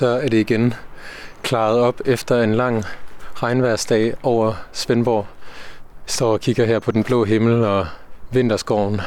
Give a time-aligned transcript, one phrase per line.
[0.00, 0.74] så er det igen
[1.42, 2.84] klaret op efter en lang
[3.34, 5.26] regnværsdag over Svendborg.
[6.06, 7.86] Jeg står og kigger her på den blå himmel og
[8.30, 9.00] vinterskoven.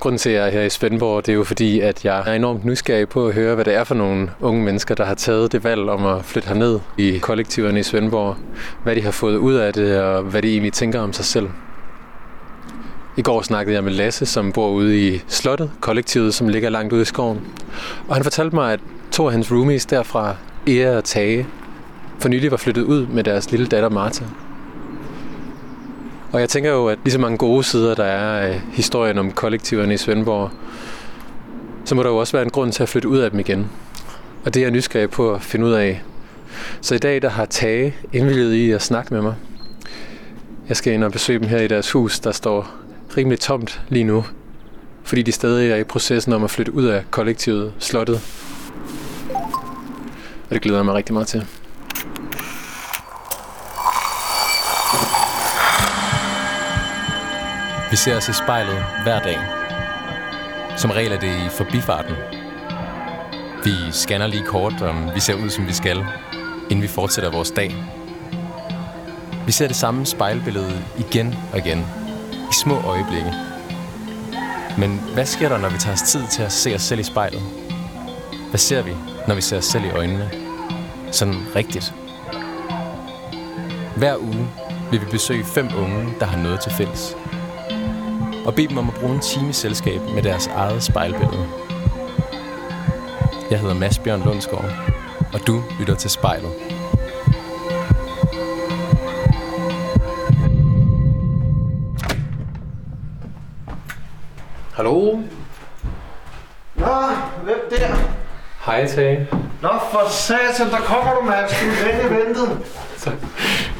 [0.00, 2.32] Grunden til, at jeg er her i Svendborg, det er jo fordi, at jeg er
[2.32, 5.52] enormt nysgerrig på at høre, hvad det er for nogle unge mennesker, der har taget
[5.52, 8.36] det valg om at flytte herned i kollektiverne i Svendborg.
[8.82, 11.48] Hvad de har fået ud af det, og hvad de egentlig tænker om sig selv.
[13.16, 16.92] I går snakkede jeg med Lasse, som bor ude i Slottet, kollektivet, som ligger langt
[16.92, 17.40] ude i skoven.
[18.08, 18.80] Og han fortalte mig, at
[19.10, 21.46] to af hans roomies derfra, Ea og Tage,
[22.18, 24.24] for nylig var flyttet ud med deres lille datter Martha.
[26.32, 29.32] Og jeg tænker jo, at lige så mange gode sider, der er af historien om
[29.32, 30.50] kollektiverne i Svendborg,
[31.84, 33.70] så må der jo også være en grund til at flytte ud af dem igen.
[34.44, 36.02] Og det er jeg nysgerrig på at finde ud af.
[36.80, 39.34] Så i dag der har Tage indvilget i at snakke med mig.
[40.68, 42.81] Jeg skal ind og besøge dem her i deres hus, der står
[43.16, 44.24] rimelig tomt lige nu,
[45.04, 48.20] fordi de stadig er i processen om at flytte ud af kollektivet Slottet.
[50.48, 51.46] Og det glæder jeg mig rigtig meget til.
[57.90, 59.38] Vi ser os i spejlet hver dag.
[60.76, 62.14] Som regel er det i forbifarten.
[63.64, 66.04] Vi scanner lige kort, om vi ser ud, som vi skal,
[66.70, 67.76] inden vi fortsætter vores dag.
[69.46, 71.86] Vi ser det samme spejlbillede igen og igen,
[72.52, 73.32] i små øjeblikke.
[74.78, 77.02] Men hvad sker der, når vi tager os tid til at se os selv i
[77.02, 77.42] spejlet?
[78.50, 78.92] Hvad ser vi,
[79.28, 80.30] når vi ser os selv i øjnene?
[81.12, 81.94] Sådan rigtigt.
[83.96, 84.48] Hver uge
[84.90, 87.16] vil vi besøge fem unge, der har noget til fælles
[88.44, 91.48] og bede dem om at bruge en time i selskab med deres eget spejlbillede.
[93.50, 94.70] Jeg hedder Mads Bjørn Lundsgaard,
[95.32, 96.71] og du lytter til spejlet.
[104.82, 105.18] Hallo?
[106.74, 106.94] Nå,
[107.44, 107.86] hvem der?
[108.66, 109.28] Hej Tage.
[109.62, 111.50] Nå, for satan, der kommer du, Mads.
[111.50, 112.58] Du er længe ventet.
[112.98, 113.14] Tak.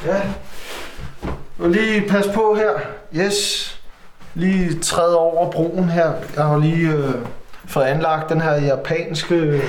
[0.06, 0.20] Ja.
[1.58, 2.70] Nu lige pas på her.
[3.16, 3.80] Yes.
[4.34, 6.12] Lige træde over broen her.
[6.36, 7.14] Jeg har lige øh,
[7.64, 9.62] fået anlagt den her japanske øh,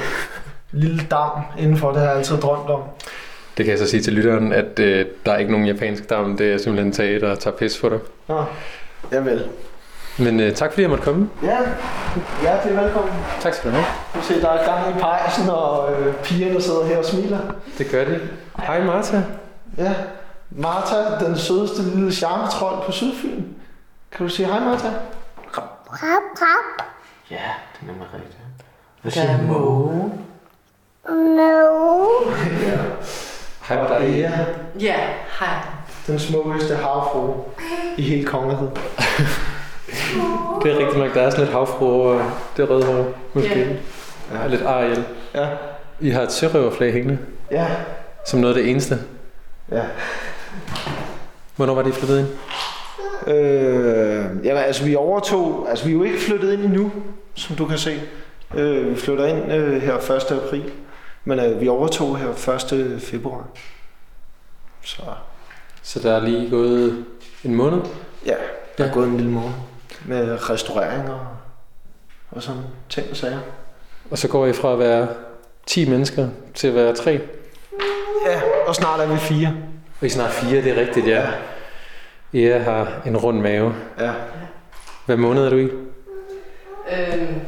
[0.71, 1.29] lille dam
[1.59, 1.91] indenfor.
[1.91, 2.81] Det har jeg altid drømt om.
[3.57, 6.37] Det kan jeg så sige til lytteren, at øh, der er ikke nogen japansk dam.
[6.37, 7.99] Det er simpelthen Tage, der tager pis for dig.
[8.27, 8.45] Nå,
[9.11, 9.45] javel.
[10.19, 11.29] Men øh, tak fordi jeg måtte komme.
[11.43, 11.57] Ja,
[12.41, 13.13] hjertelig velkommen.
[13.41, 13.85] Tak skal du have.
[14.15, 17.39] Du ser, der er gang i pejsen, og øh, pigerne sidder her og smiler.
[17.77, 18.19] Det gør de.
[18.57, 19.21] Hej Martha.
[19.77, 19.93] Ja,
[20.51, 23.43] Martha, den sødeste lille charmetrol på Sydfyn.
[24.11, 24.87] Kan du sige hej, Martha?
[25.57, 26.85] Rap, rap.
[27.31, 28.37] Ja, det er nemlig rigtigt.
[29.01, 30.11] Hvad siger du?
[31.09, 32.05] No.
[33.67, 34.17] Hej med dig.
[34.19, 34.31] Ja,
[34.79, 34.95] Ja,
[35.39, 35.57] hej.
[36.07, 37.33] den smukkeste havfru
[37.97, 38.79] i hele kongeriget.
[40.63, 42.21] Det er rigtigt nok, der er sådan lidt havfru og
[42.57, 43.77] det røde hår, måske.
[44.31, 44.41] Ja.
[44.41, 44.47] Ja.
[44.47, 45.03] Lidt Ariel.
[45.35, 45.47] Ja,
[45.99, 47.17] I har et sørøverflag hængende,
[47.51, 47.67] ja,
[48.27, 48.99] som noget af det eneste.
[49.71, 49.83] ja.
[51.55, 52.27] Hvornår var det, I flyttede ind?
[53.35, 56.91] Øh, jamen, altså vi overtog, altså vi er jo ikke flyttet ind endnu,
[57.35, 58.01] som du kan se.
[58.55, 60.31] Øh, vi flytter ind øh, her 1.
[60.45, 60.71] april,
[61.25, 63.01] men øh, vi overtog her 1.
[63.01, 63.43] februar.
[64.81, 65.01] Så
[65.81, 67.05] Så der er lige gået
[67.43, 67.81] en måned.
[68.25, 68.33] ja,
[68.77, 68.93] der er Ja.
[68.93, 69.49] gået en lille måned
[70.05, 71.39] med restaureringer
[72.31, 73.39] og sådan ting og sager.
[74.11, 75.07] Og så går I fra at være
[75.65, 77.21] 10 mennesker til at være 3.
[78.25, 79.53] Ja, og snart er vi fire.
[80.01, 81.27] Og I snart 4, det er rigtigt, ja.
[82.31, 83.75] I har en rund mave.
[83.99, 84.11] Ja.
[85.05, 85.69] Hvad måned er du i?
[86.91, 87.41] Øhm,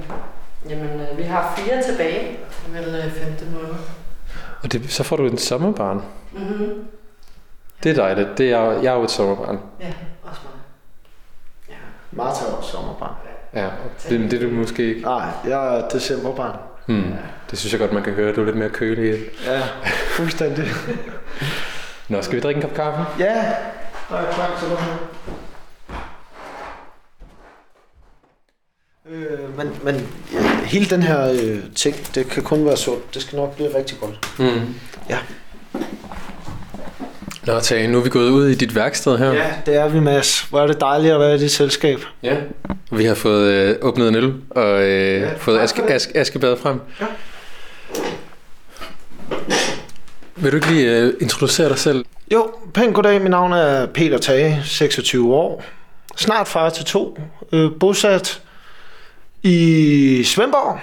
[0.70, 2.38] jamen, øh, vi har fire tilbage.
[2.70, 3.76] Vel øh, femte måned.
[4.64, 6.02] Og det, så får du en sommerbarn.
[6.34, 6.88] Mm-hmm.
[7.84, 8.38] Det er dejligt.
[8.38, 9.60] Det er, jeg er jo et sommerbarn.
[9.80, 9.94] Ja,
[12.24, 13.14] er også sommerbarn.
[13.54, 13.70] Ja,
[14.10, 15.02] det, det er du måske ikke.
[15.02, 16.58] Nej, jeg er decemberbarn.
[16.86, 17.14] Hmm.
[17.52, 18.36] Det synes jeg godt, man kan høre.
[18.36, 19.20] Du er lidt mere kølig.
[19.46, 19.62] Ja,
[20.08, 20.66] fuldstændig.
[22.10, 23.06] Nå, skal vi drikke en kop kaffe?
[23.20, 23.54] ja,
[24.10, 24.98] der er klar til dig her.
[29.10, 29.96] Øh, men, men
[30.34, 33.14] ja, hele den her øh, ting, det kan kun være sundt.
[33.14, 34.40] Det skal nok blive rigtig godt.
[34.40, 34.76] Mm.
[35.10, 35.20] Ja.
[37.46, 39.34] Nå, Tage, nu er vi gået ud i dit værksted her.
[39.34, 40.42] Ja, det er vi, Mads.
[40.42, 42.00] Hvor er det dejligt at være i dit selskab.
[42.24, 42.36] ja.
[42.92, 46.80] Vi har fået øh, åbnet en øl og øh, Ja, fået aske, aske, askebadet frem.
[47.02, 47.06] Ja.
[50.36, 52.06] Vil du ikke lige øh, introducere dig selv?
[52.34, 53.22] Jo, pænt goddag.
[53.22, 55.64] Mit navn er Peter Tage, 26 år.
[56.16, 57.20] Snart far til to.
[57.52, 58.42] Øh, bosat
[59.44, 60.80] i Svendborg.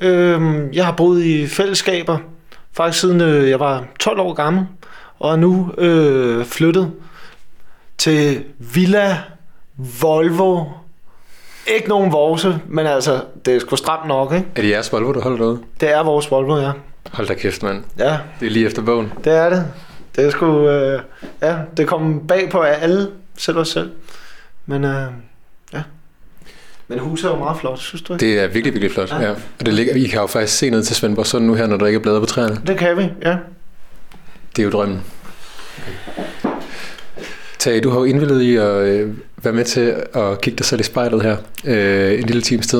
[0.00, 0.40] Øh,
[0.76, 2.18] jeg har boet i fællesskaber,
[2.76, 4.62] faktisk siden øh, jeg var 12 år gammel.
[5.20, 6.90] Og er nu øh, flyttet
[7.98, 9.16] til Villa
[10.00, 10.64] Volvo
[11.66, 14.46] Ikke nogen vorse, men altså, det er sgu stramt nok, ikke?
[14.56, 15.58] Er det jeres Volvo, du holder derude?
[15.80, 16.70] Det er vores Volvo, ja.
[17.12, 17.84] Hold da kæft, mand.
[17.98, 19.12] Ja, Det er lige efter bogen.
[19.24, 19.66] det er det.
[20.16, 21.00] Det er sgu, øh,
[21.42, 23.90] ja, det kom bag på alle, selv os selv.
[24.66, 25.06] Men, øh,
[25.72, 25.82] ja.
[26.88, 28.26] Men huset er jo meget flot, synes du ikke?
[28.26, 29.10] Det er virkelig, virkelig flot.
[29.10, 29.20] Ja.
[29.20, 29.30] Ja.
[29.30, 31.76] Og det ligger, I kan jo faktisk se ned til Svendborg Sund nu her, når
[31.76, 32.60] der ikke er blade på træerne.
[32.66, 33.36] Det kan vi, ja.
[34.56, 35.00] Det er jo drømmen.
[37.58, 40.80] Tage, du har jo indvildet i at øh, være med til at kigge dig selv
[40.80, 42.78] i spejlet her øh, en lille times tid.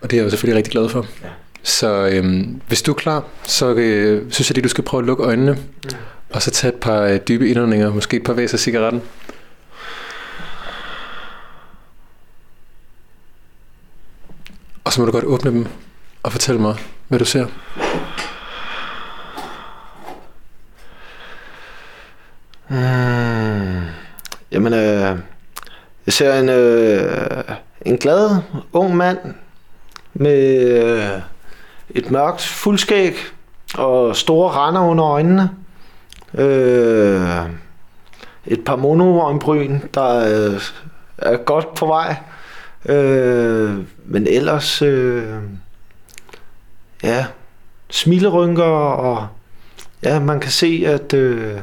[0.00, 1.06] Og det er jeg jo selvfølgelig rigtig glad for.
[1.22, 1.28] Ja.
[1.62, 5.06] Så øh, hvis du er klar, så øh, synes jeg lige, du skal prøve at
[5.06, 5.52] lukke øjnene.
[5.52, 5.90] Mm.
[6.30, 9.02] Og så tage et par øh, dybe indåndinger, måske et par væs af cigaretten.
[14.84, 15.66] Og så må du godt åbne dem
[16.22, 16.76] og fortælle mig,
[17.08, 17.46] hvad du ser.
[22.72, 23.80] Mm.
[24.52, 25.18] Jamen, øh,
[26.06, 27.44] jeg ser en, øh,
[27.82, 28.36] en glad
[28.72, 29.18] ung mand
[30.14, 31.20] med øh,
[31.90, 33.14] et mørkt fuldskæg
[33.74, 35.50] og store render under øjnene.
[36.34, 37.50] Øh,
[38.46, 40.60] et par monoøjenbryn, der øh,
[41.18, 42.16] er godt på vej.
[42.86, 45.34] Øh, men ellers, øh,
[47.02, 47.26] ja,
[47.90, 49.28] smilerynker og
[50.02, 51.14] ja, man kan se, at...
[51.14, 51.58] Øh,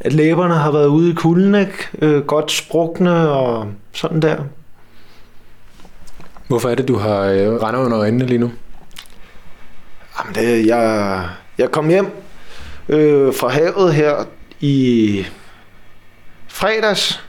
[0.00, 1.88] at læberne har været ude i kulden, ikke?
[2.02, 4.36] Øh, godt sprukne og sådan der.
[6.48, 8.50] Hvorfor er det, du har øh, render under øjnene lige nu?
[10.18, 11.28] Jamen det, jeg,
[11.58, 12.10] jeg kom hjem
[12.88, 14.24] øh, fra havet her
[14.60, 15.26] i
[16.48, 17.24] fredags,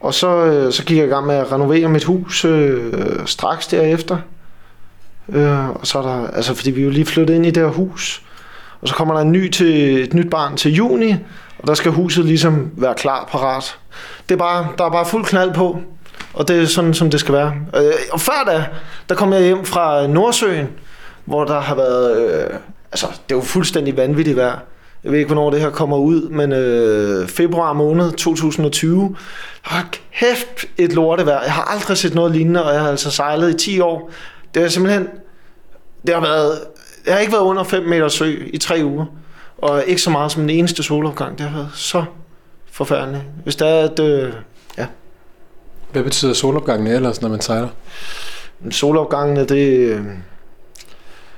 [0.00, 3.66] og så, øh, så gik jeg i gang med at renovere mit hus øh, straks
[3.66, 4.18] derefter.
[5.28, 7.70] Øh, og så er der, altså fordi vi jo lige flyttet ind i det her
[7.70, 8.22] hus,
[8.82, 11.14] og så kommer der en ny til, et nyt barn til juni,
[11.58, 13.78] og der skal huset ligesom være klar parat.
[14.28, 15.80] Det er bare, der er bare fuld knald på,
[16.34, 17.54] og det er sådan, som det skal være.
[17.76, 18.64] Øh, og før da,
[19.08, 20.68] der kom jeg hjem fra Nordsøen,
[21.24, 22.50] hvor der har været, øh,
[22.92, 24.58] altså det er jo fuldstændig vanvittigt vejr.
[25.04, 29.16] Jeg ved ikke, hvornår det her kommer ud, men øh, februar måned 2020,
[29.62, 31.42] har kæft et lortevejr.
[31.42, 34.10] Jeg har aldrig set noget lignende, og jeg har altså sejlet i 10 år.
[34.54, 35.08] Det er simpelthen,
[36.06, 36.58] det har været,
[37.08, 39.06] jeg har ikke været under 5 meter sø i tre uger,
[39.58, 41.38] og ikke så meget som den eneste solopgang.
[41.38, 42.04] Det har været så
[42.72, 43.22] forfærdeligt.
[43.44, 44.32] Hvis der er et, øh,
[45.92, 47.68] Hvad betyder solopgangen ellers, når man sejler?
[48.70, 50.00] solopgangene, det, øh,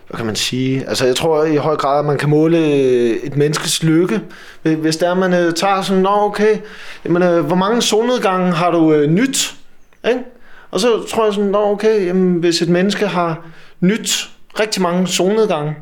[0.09, 0.89] hvad kan man sige?
[0.89, 4.21] Altså jeg tror i høj grad, at man kan måle øh, et menneskes lykke.
[4.63, 6.57] Hvis der man øh, tager sådan, nå okay,
[7.05, 9.55] jamen, øh, hvor mange solnedgange har du øh, nyt?
[10.09, 10.21] Ikke?
[10.71, 13.47] Og så tror jeg sådan, nå okay, jamen, hvis et menneske har
[13.81, 15.77] nyt rigtig mange solnedgange,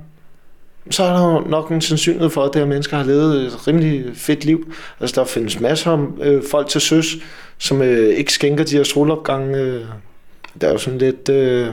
[0.90, 3.68] så er der jo nok en sandsynlighed for, at det her menneske har levet et
[3.68, 4.72] rimelig fedt liv.
[5.00, 7.16] Altså der findes masser af øh, folk til søs,
[7.58, 9.58] som øh, ikke skænker de her solopgange.
[9.58, 9.84] Øh.
[10.60, 11.28] Der er jo sådan lidt...
[11.28, 11.68] Øh,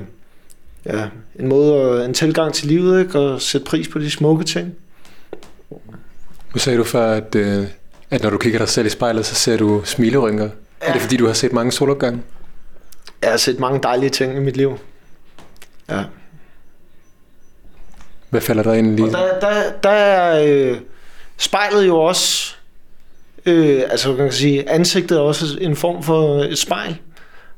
[0.85, 1.07] ja,
[1.39, 3.19] en måde, en tilgang til livet, ikke?
[3.19, 4.75] Og sætte pris på de smukke ting.
[6.53, 7.67] Nu sagde du før, at, øh,
[8.11, 10.43] at når du kigger dig selv i spejlet, så ser du smilerynker.
[10.81, 10.87] Ja.
[10.87, 12.21] Er det fordi, du har set mange solopgange?
[13.21, 14.77] Jeg har set mange dejlige ting i mit liv.
[15.89, 16.03] Ja.
[18.29, 19.05] Hvad falder der ind lige?
[19.05, 20.77] Og der, der, der er øh,
[21.37, 22.55] spejlet jo også,
[23.45, 26.97] øh, altså man kan sige, ansigtet er også en form for et spejl.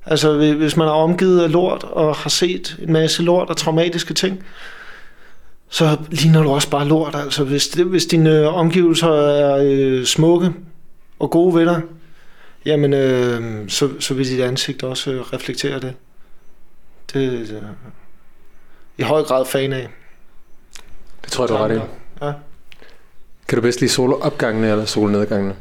[0.06, 4.14] Altså hvis man er omgivet af lort og har set en masse lort og traumatiske
[4.14, 4.44] ting,
[5.70, 7.16] så ligner du også bare lort.
[7.16, 10.54] Altså hvis, det, hvis dine omgivelser er øh, smukke
[11.20, 11.82] og gode ved dig,
[12.66, 15.94] jamen øh, så, så vil dit ansigt også øh, reflektere det.
[17.14, 17.64] Det er øh,
[18.98, 19.88] i høj grad fan af.
[21.28, 21.80] Det tror jeg, du har ret i.
[22.26, 22.32] Ja.
[23.48, 25.56] Kan du bedst lide solopgangene eller solnedgangene?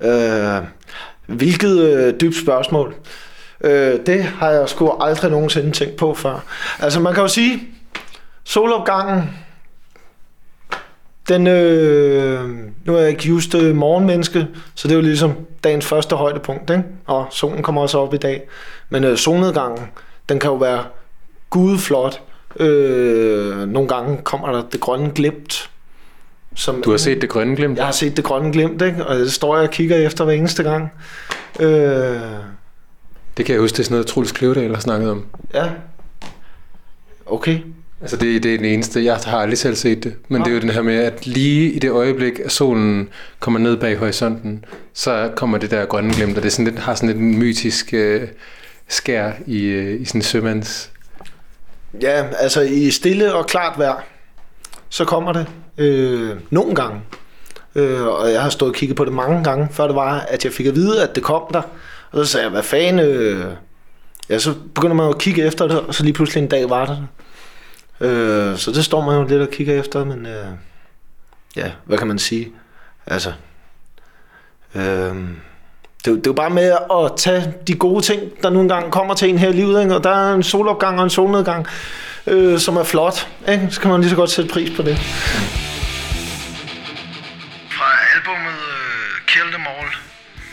[0.00, 0.62] Øh,
[1.26, 2.94] hvilket øh, dybt spørgsmål.
[3.60, 6.44] Øh, det har jeg sgu aldrig nogensinde tænkt på før.
[6.78, 7.62] Altså man kan jo sige,
[8.44, 9.30] solopgangen,
[11.28, 12.48] den, øh,
[12.84, 16.70] nu er jeg ikke just øh, morgenmenneske, så det er jo ligesom dagens første højdepunkt,
[16.70, 16.84] ikke?
[17.06, 18.42] og solen kommer også op i dag.
[18.88, 19.86] Men øh, solnedgangen,
[20.28, 20.84] den kan jo være
[21.50, 22.22] gudflot.
[22.60, 25.70] Øh, nogle gange kommer der det grønne glimt.
[26.54, 27.76] Som Du har set det grønne glimt?
[27.78, 29.06] jeg har set det grønne glimt, ikke?
[29.06, 30.88] og det står jeg og kigger efter hver eneste gang.
[31.60, 31.68] Øh,
[33.36, 35.24] Det kan jeg huske, det er sådan noget, Truls Kløvedal har snakket om.
[35.54, 35.70] ja.
[37.26, 37.58] Okay.
[38.00, 40.14] Altså det, det er det eneste, jeg har aldrig selv set det.
[40.28, 43.08] Men det er jo den her med, at lige i det øjeblik, at solen
[43.40, 44.64] kommer ned bag horisonten,
[44.94, 47.38] så kommer det der grønne glimt, og det er sådan lidt, har sådan lidt en
[47.38, 48.28] mytisk øh,
[48.88, 50.90] skær i, øh, i sådan en sømands...
[52.02, 54.04] Ja, altså i stille og klart vejr,
[54.88, 55.46] så kommer det
[55.78, 57.00] øh, nogle gange.
[57.74, 60.44] Øh, og jeg har stået og kigget på det mange gange, før det var, at
[60.44, 61.62] jeg fik at vide, at det kom der.
[62.10, 62.98] Og så sagde jeg, hvad fanden...
[63.06, 63.44] Øh...
[64.28, 66.70] Ja, så begynder man jo at kigge efter det, og så lige pludselig en dag
[66.70, 67.06] var det.
[68.08, 70.46] Øh, så det står man jo lidt og kigger efter, men øh,
[71.56, 72.52] ja, hvad kan man sige?
[73.06, 73.32] Altså,
[74.74, 75.14] øh,
[76.04, 79.14] det, det er jo bare med at tage de gode ting, der nogle gange kommer
[79.14, 79.94] til en her i livet, ikke?
[79.94, 81.66] og der er en solopgang og en solnedgang,
[82.26, 83.68] øh, som er flot, ikke?
[83.70, 84.96] så kan man lige så godt sætte pris på det.
[87.76, 89.88] Fra albumet øh, Kill Them All,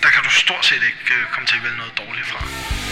[0.03, 2.86] der kan du stort set ikke øh, komme til at vælge noget dårligt fra.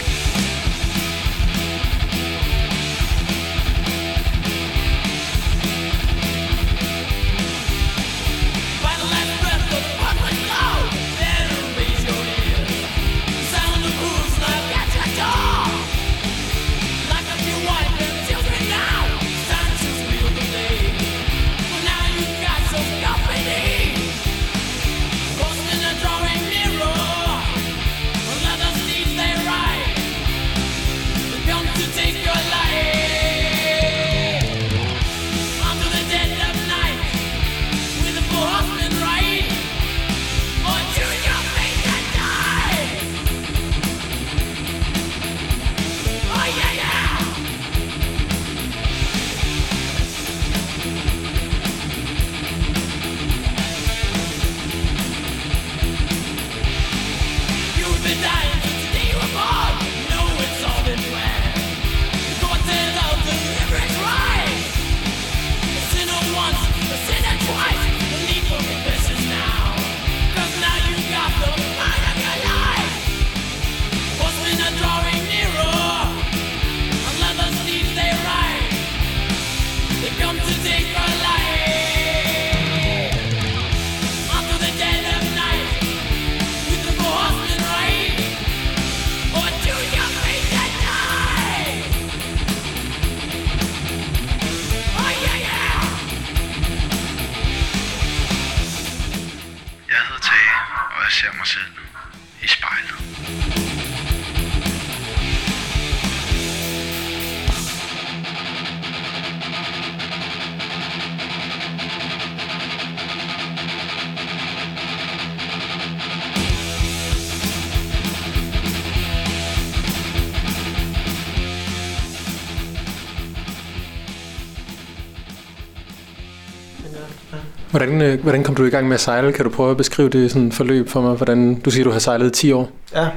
[127.85, 129.33] Hvordan, øh, hvordan kom du i gang med at sejle?
[129.33, 131.15] Kan du prøve at beskrive det sådan forløb for mig?
[131.15, 132.71] Hvordan, du siger, du har sejlet i 10 år.
[132.93, 133.09] Ja.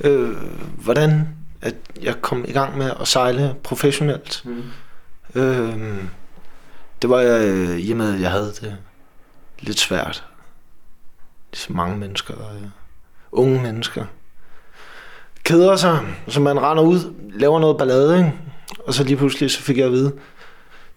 [0.00, 0.36] Øh,
[0.74, 1.28] hvordan
[1.62, 4.42] at jeg kom i gang med at sejle professionelt.
[4.44, 4.62] Mm.
[5.40, 5.96] Øh,
[7.02, 8.76] det var jeg, øh, i og med, at jeg havde det
[9.60, 10.24] lidt svært.
[11.52, 12.68] Så mange mennesker, øh,
[13.32, 14.04] unge mennesker,
[15.44, 18.32] keder sig, så man render ud, laver noget ballade, ikke?
[18.86, 20.12] og så lige pludselig så fik jeg at vide,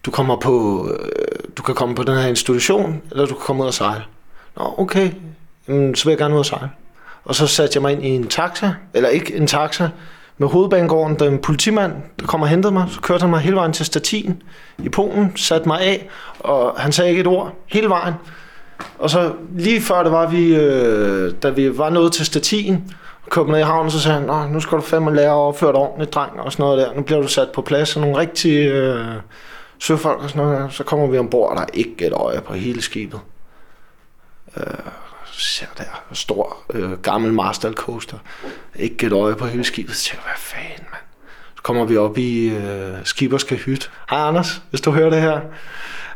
[0.06, 3.62] du kommer på, øh, du kan komme på den her institution, eller du kan komme
[3.62, 4.04] ud og sejle.
[4.56, 5.10] Nå, okay,
[5.68, 6.70] Jamen, så vil jeg gerne ud og sejle.
[7.24, 9.88] Og så satte jeg mig ind i en taxa, eller ikke en taxa,
[10.38, 12.86] med hovedbanegården, der er en politimand, der kom og hentede mig.
[12.90, 14.42] Så kørte han mig hele vejen til Statin
[14.78, 16.08] i Polen, satte mig af,
[16.40, 18.14] og han sagde ikke et ord hele vejen.
[18.98, 23.30] Og så lige før det var, vi, øh, da vi var nået til Statin, og
[23.30, 25.72] kom ned i havnen, så sagde han, Nå, nu skal du fandme lære at opføre
[25.72, 26.94] dig ordentligt, dreng, og sådan noget der.
[26.94, 29.04] Nu bliver du sat på plads og nogle rigtige øh,
[29.78, 30.72] søfolk og sådan noget.
[30.72, 33.20] Så kommer vi ombord, og der er ikke et øje på hele skibet.
[34.56, 34.64] Øh,
[35.32, 38.18] ser der stor øh, gammel Marstal coaster.
[38.76, 39.96] Ikke et øje på hele skibet.
[39.96, 41.02] Så tænker jeg, hvad fanden, mand.
[41.56, 43.90] Så kommer vi op i øh, Skiberske Hyt.
[44.10, 45.40] Hej Anders, hvis du hører det her.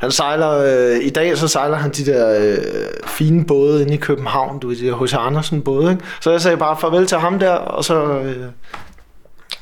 [0.01, 2.59] Han sejler, øh, i dag så sejler han de der øh,
[3.07, 5.15] fine både inde i København, du ved, de der H.C.
[5.15, 6.05] Andersen både, ikke?
[6.21, 8.47] Så jeg sagde bare farvel til ham der, og så, øh,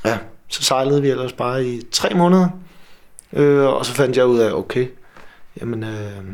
[0.04, 2.49] ja, så sejlede vi ellers bare i tre måneder.
[3.32, 4.87] Øh, og så fandt jeg ud af, okay,
[5.60, 6.25] jamen, øh,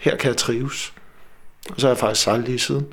[0.00, 0.92] her kan jeg trives.
[1.70, 2.86] Og så har jeg faktisk sejlet lige siden.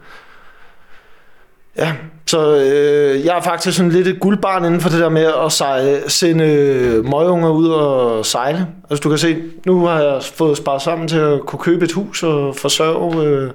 [1.77, 1.93] Ja,
[2.27, 5.51] så øh, jeg er faktisk sådan lidt et guldbarn inden for det der med at
[5.51, 8.67] sejle, sende øh, møgunger ud og sejle.
[8.89, 11.91] Altså du kan se, nu har jeg fået sparet sammen til at kunne købe et
[11.91, 13.51] hus og forsørge øh,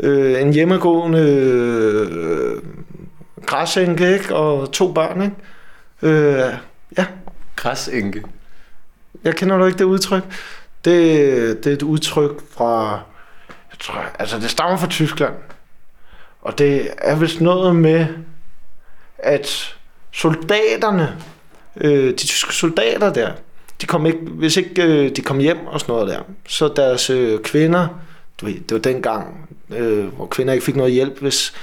[0.00, 2.62] øh, en hjemmegående øh,
[3.46, 4.34] græsænke, ikke?
[4.34, 5.36] Og to børn, ikke?
[6.16, 6.54] Øh,
[6.98, 7.06] ja.
[7.56, 8.22] Græsænke?
[9.24, 10.22] Jeg kender du ikke det udtryk?
[10.84, 13.00] Det, det er et udtryk fra
[13.48, 15.34] jeg tror, altså det stammer fra Tyskland.
[16.42, 18.06] Og det er vist noget med,
[19.18, 19.74] at
[20.12, 21.16] soldaterne,
[21.76, 23.32] øh, de tyske soldater der,
[23.80, 27.10] de kom ikke, hvis ikke øh, de kom hjem og sådan noget der, så deres
[27.10, 27.88] øh, kvinder,
[28.40, 31.54] du ved, det var dengang, øh, hvor kvinder ikke fik noget hjælp, hvis,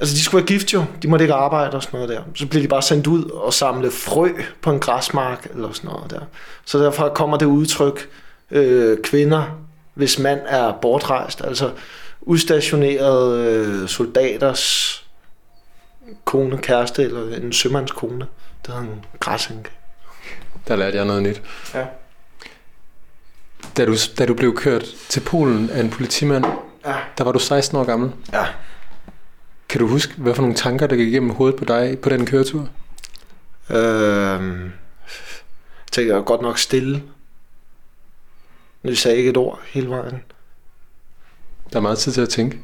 [0.00, 2.22] altså de skulle være gift jo, de måtte ikke arbejde og sådan noget der.
[2.34, 4.28] Så blev de bare sendt ud og samle frø
[4.62, 6.20] på en græsmark eller sådan noget der.
[6.64, 8.08] Så derfor kommer det udtryk,
[8.50, 9.44] øh, kvinder,
[9.94, 11.70] hvis mand er bortrejst, altså
[12.20, 14.94] udstationerede øh, soldaters
[16.24, 18.18] kone, kæreste eller en sømandskone.
[18.66, 19.70] Det hedder en græsænke.
[20.68, 21.42] Der lærte jeg noget nyt.
[21.74, 21.84] Ja.
[23.76, 26.44] Da du, da du blev kørt til Polen af en politimand,
[26.86, 26.94] Ja.
[27.18, 28.10] der var du 16 år gammel.
[28.32, 28.44] Ja.
[29.68, 32.26] Kan du huske, hvad for nogle tanker, der gik igennem hovedet på dig på den
[32.26, 32.68] køretur?
[33.70, 33.76] Øh,
[35.96, 37.02] jeg jeg er godt nok stille.
[38.82, 40.22] Men de sagde ikke et ord hele vejen.
[41.72, 42.58] Der er meget tid til at tænke.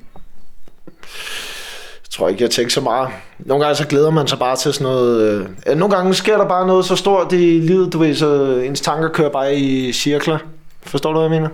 [2.03, 3.09] Jeg tror ikke, jeg tænker så meget.
[3.39, 5.49] Nogle gange så glæder man sig bare til sådan noget...
[5.67, 8.81] Øh, nogle gange sker der bare noget så stort i livet, du ved, så ens
[8.81, 10.39] tanker kører bare i cirkler.
[10.83, 11.49] Forstår du, hvad jeg mener?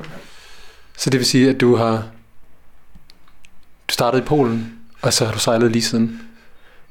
[0.97, 1.95] Så det vil sige, at du har...
[3.89, 6.21] Du startede i Polen, og så har du sejlet lige siden.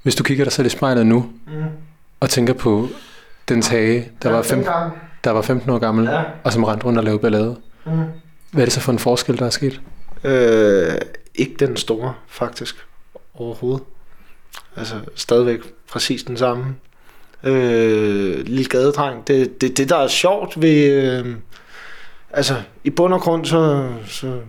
[0.04, 1.52] Hvis du kigger dig selv i spejlet nu, Mm.
[2.20, 2.88] og tænker på
[3.50, 4.94] den tage, der, var, 15, dengang.
[5.24, 6.22] der var 15 år gammel, Ja.
[6.44, 7.58] og som rendte rundt og lavede ballade.
[7.86, 7.92] Mm.
[8.52, 9.82] Hvad er det så for en forskel, der er sket?
[10.24, 10.92] Øh,
[11.36, 12.76] ikke den store, faktisk.
[13.36, 13.84] Overhovedet.
[14.76, 15.60] Altså, stadigvæk
[15.92, 16.76] præcis den samme.
[17.44, 19.28] Øh, lille gadedreng.
[19.28, 20.92] Det, det, det, der er sjovt ved...
[21.26, 21.36] Øh,
[22.32, 23.90] altså, i bund og grund, så...
[24.08, 24.40] så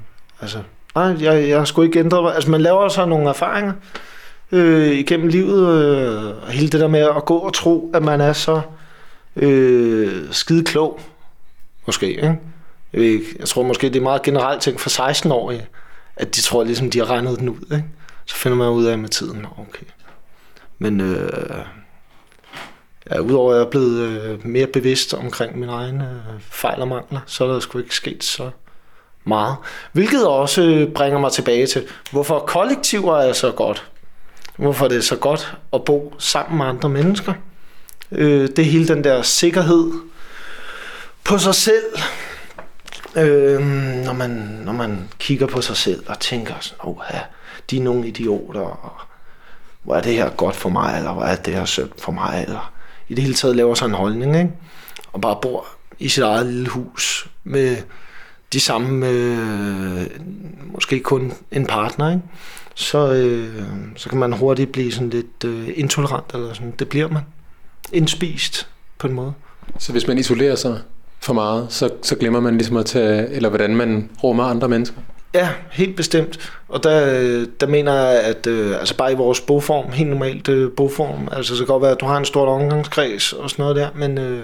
[0.40, 0.58] altså,
[0.94, 2.34] nej, jeg, jeg har sgu ikke ændret mig.
[2.34, 3.72] Altså, man laver så nogle erfaringer
[4.52, 5.84] øh, igennem livet.
[5.84, 8.60] Øh, og hele det der med at gå og tro, at man er så
[9.36, 11.00] øh, skide klog.
[11.86, 12.38] Måske, ikke?
[12.92, 15.66] Jeg, ved ikke, jeg tror måske, det er meget generelt ting for 16-årige,
[16.16, 17.72] at de tror ligesom, de har regnet den ud.
[17.72, 17.84] Ikke?
[18.26, 19.86] Så finder man ud af med tiden, okay.
[20.78, 21.64] Men øh,
[23.10, 26.88] ja, udover at jeg er blevet øh, mere bevidst omkring mine egne øh, fejl og
[26.88, 28.50] mangler, så er der sgu ikke sket så
[29.24, 29.56] meget.
[29.92, 33.90] Hvilket også øh, bringer mig tilbage til, hvorfor kollektiver er så godt.
[34.56, 37.32] Hvorfor det er så godt at bo sammen med andre mennesker.
[38.12, 39.92] Øh, det er hele den der sikkerhed
[41.24, 41.84] på sig selv,
[43.16, 43.60] Øh,
[44.04, 44.30] når, man,
[44.64, 46.96] når man kigger på sig selv og tænker sådan, åh,
[47.70, 48.92] de er nogle idioter, og
[49.82, 52.44] hvor er det her godt for mig, eller hvor er det her sødt for mig,
[52.46, 52.72] eller
[53.08, 54.50] i det hele taget laver sig en holdning, ikke?
[55.12, 55.66] og bare bor
[55.98, 57.76] i sit eget lille hus med
[58.52, 60.06] de samme, øh,
[60.74, 62.22] måske kun en partner, ikke?
[62.74, 63.62] Så, øh,
[63.96, 67.22] så kan man hurtigt blive sådan lidt øh, intolerant, eller sådan, det bliver man.
[67.92, 69.32] Indspist på en måde.
[69.78, 70.78] Så hvis man isolerer sig
[71.20, 74.96] for meget, så, så glemmer man ligesom at tage, eller hvordan man rummer andre mennesker.
[75.34, 76.50] Ja, helt bestemt.
[76.68, 80.72] Og der, der mener jeg, at øh, altså bare i vores boform, helt normalt øh,
[80.76, 83.62] boform, altså så kan det godt være, at du har en stor omgangskreds og sådan
[83.62, 84.42] noget der, men, øh,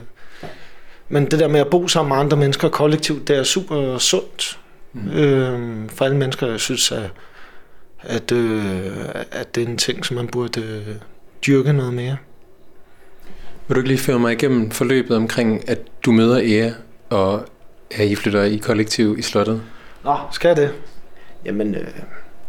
[1.09, 4.59] men det der med at bo sammen med andre mennesker kollektivt, det er super sundt
[4.92, 5.11] mm.
[5.11, 6.47] øh, for alle mennesker.
[6.47, 7.11] Jeg synes, at,
[8.01, 10.95] at, øh, at det er en ting, som man burde øh,
[11.47, 12.16] dyrke noget mere.
[13.69, 16.71] Vil du ikke lige føre mig igennem forløbet omkring, at du møder Ea,
[17.11, 17.47] og
[17.90, 19.62] at I flytter i kollektiv i slottet?
[20.05, 20.73] Nå, skal jeg det?
[21.45, 21.87] Jamen, øh,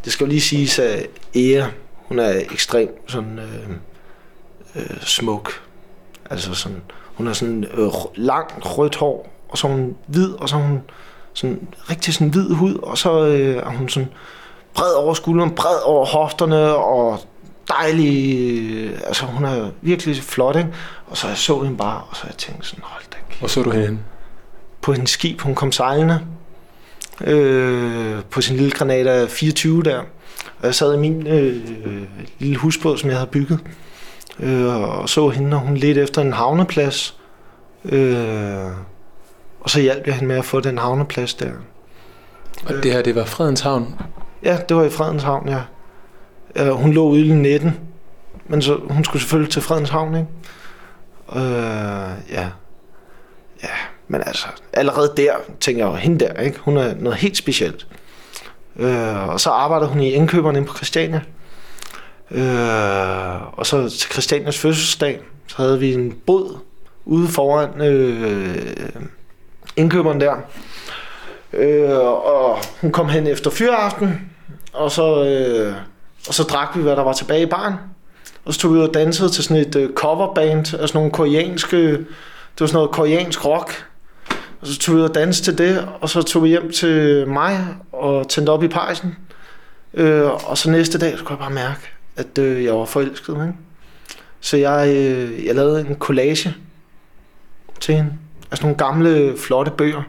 [0.06, 1.66] det skal jo lige siges, at Ea,
[1.96, 3.70] hun er ekstremt sådan øh,
[4.76, 5.52] øh, smuk.
[6.30, 6.82] Altså sådan,
[7.18, 10.60] hun har sådan øh, langt rødt hår, og så er hun hvid, og så er
[10.60, 10.82] hun
[11.34, 14.10] sådan rigtig sådan hvid hud, og så øh, er hun sådan
[14.74, 17.20] bred over skulderen, bred over hofterne, og
[17.68, 20.70] dejlig, øh, altså hun er virkelig flot, ikke?
[21.08, 23.48] Og så jeg så hende bare, og så jeg tænkte sådan, hold da kæft Hvor
[23.48, 24.00] så du hende?
[24.82, 25.42] på hendes skib.
[25.42, 26.22] Hun kom sejlende
[27.22, 30.00] øh, på sin lille Granada 24 der.
[30.60, 31.56] Og jeg sad i min øh,
[32.40, 33.60] lille husbåd, som jeg havde bygget,
[34.40, 37.20] øh, og så hende, og hun ledte efter en havneplads.
[37.86, 38.66] Øh,
[39.60, 41.52] og så hjalp jeg hende med at få den havneplads der.
[42.66, 43.96] Og det her, det var Fredens Havn.
[44.44, 45.62] Ja, det var i Fredens Havn, ja.
[46.56, 47.80] Øh, hun lå ude i netten,
[48.46, 50.28] men så, hun skulle selvfølgelig til Fredens Havn, ikke?
[51.36, 52.50] Øh, ja.
[53.64, 53.70] Ja,
[54.08, 56.60] men altså, allerede der tænker jeg jo, hende der, ikke?
[56.60, 57.88] Hun er noget helt specielt.
[58.76, 61.22] Øh, og så arbejdede hun i indkøberne på Christiania.
[62.32, 66.58] Øh, og så til Christianias fødselsdag, så havde vi en båd
[67.06, 68.56] ude foran øh,
[69.76, 70.36] indkøberen der.
[71.54, 74.32] Øh, og hun kom hen efter fyraften,
[74.74, 75.76] og så, øh,
[76.28, 77.74] og så drak vi, hvad der var tilbage i baren.
[78.46, 81.92] Og så tog vi ud og dansede til sådan et øh, coverband, altså nogle koreanske,
[81.92, 83.86] det var sådan noget koreansk rock.
[84.62, 87.28] Og så tog vi ud og dansede til det, og så tog vi hjem til
[87.28, 89.16] mig og tændte op i pejsen.
[89.94, 93.34] Øh, og så næste dag, så kunne jeg bare mærke, at øh, jeg var forelsket.
[93.34, 93.54] Ikke?
[94.40, 96.56] Så jeg, øh, jeg lavede en collage
[97.80, 98.14] til hende.
[98.52, 100.04] Altså nogle gamle, flotte bøger.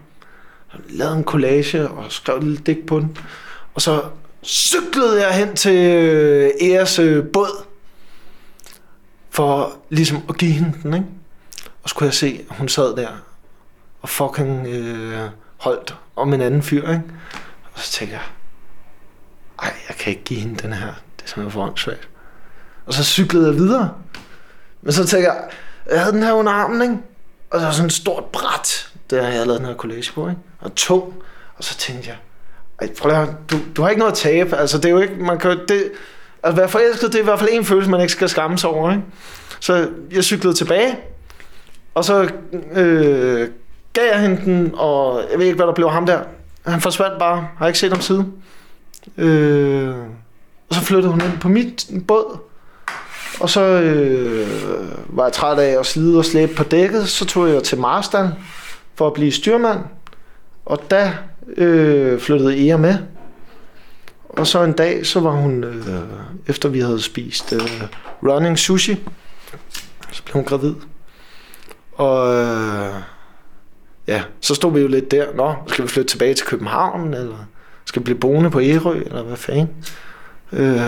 [0.72, 3.18] Jeg lavede en collage og skrev et lille digt på den.
[3.74, 4.02] Og så
[4.44, 7.64] cyklede jeg hen til øh, Eres øh, båd,
[9.30, 11.06] for ligesom at give hende den, ikke?
[11.82, 13.08] Og så kunne jeg se, at hun sad der
[14.02, 17.02] og fucking øh, holdt om en anden fyr, ikke?
[17.72, 18.24] Og så tænkte jeg,
[19.62, 20.92] ej, jeg kan ikke give hende den her.
[21.28, 22.08] Det er simpelthen for åndssvagt.
[22.86, 23.90] Og så cyklede jeg videre.
[24.82, 25.42] Men så tænker jeg,
[25.90, 26.94] jeg havde den her under armen, ikke?
[27.50, 30.28] Og så var sådan et stort bræt, der jeg havde lavet den her collage på,
[30.28, 30.40] ikke?
[30.60, 31.14] Og tung.
[31.56, 32.16] Og så tænkte jeg,
[32.80, 34.56] ej, prøv at du, du har ikke noget at tabe.
[34.56, 35.92] Altså, det er jo ikke, man kan, det,
[36.42, 38.70] at være forelsket, det er i hvert fald en følelse, man ikke skal skamme sig
[38.70, 39.04] over, ikke?
[39.60, 40.98] Så jeg cyklede tilbage,
[41.94, 42.30] og så
[42.72, 43.48] øh,
[43.92, 46.22] gav jeg hende den, og jeg ved ikke, hvad der blev af ham der.
[46.66, 48.32] Han forsvandt bare, har ikke set ham siden.
[49.16, 49.94] Øh,
[50.68, 52.38] og så flyttede hun ind på mit båd,
[53.40, 54.48] og så øh,
[55.08, 58.30] var jeg træt af at slide og slæbe på dækket, så tog jeg til Marstal
[58.94, 59.80] for at blive styrmand,
[60.66, 61.12] og da
[61.56, 62.98] øh, flyttede Ea med.
[64.28, 66.00] Og så en dag, så var hun, øh,
[66.46, 67.82] efter vi havde spist øh,
[68.22, 68.96] running sushi,
[70.12, 70.74] så blev hun gravid.
[71.92, 72.94] Og øh,
[74.06, 75.26] ja, så stod vi jo lidt der.
[75.34, 77.36] Nå, skal vi flytte tilbage til København, eller
[77.84, 79.68] skal vi blive boende på Ærø, eller hvad fanden?
[80.52, 80.80] Øh,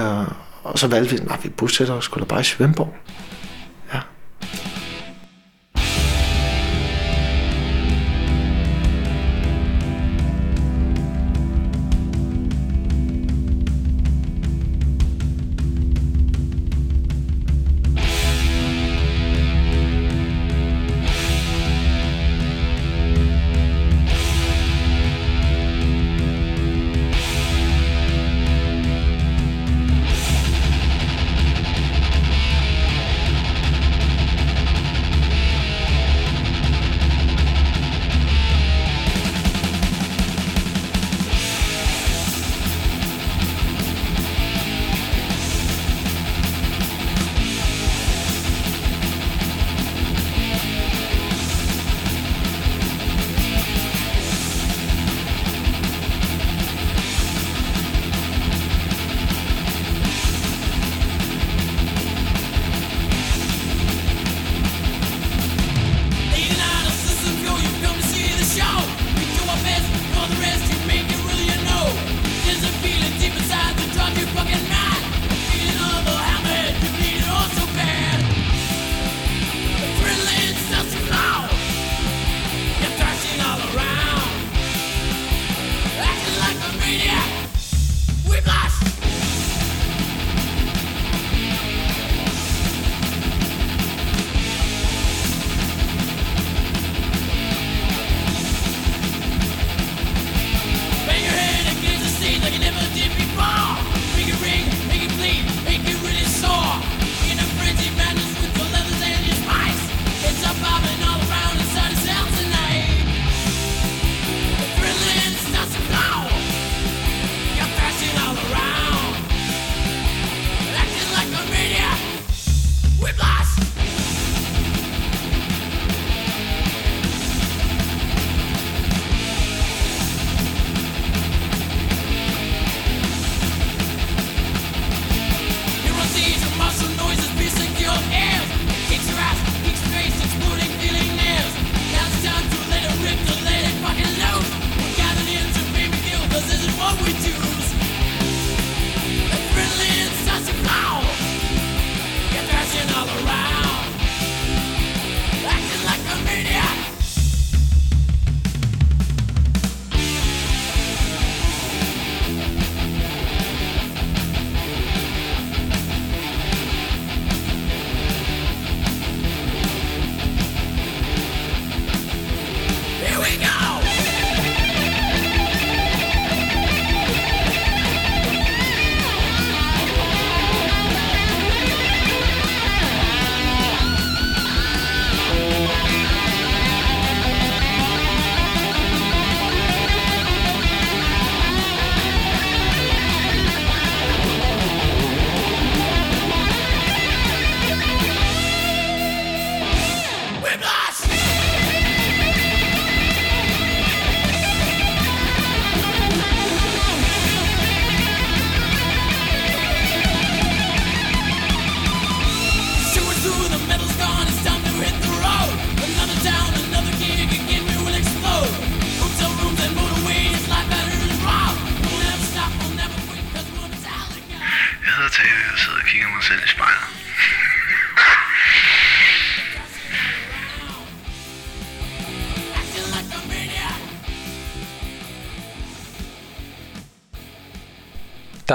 [0.64, 2.94] og så valgte vi, at vi bosætter os sgu da bare i Svendborg.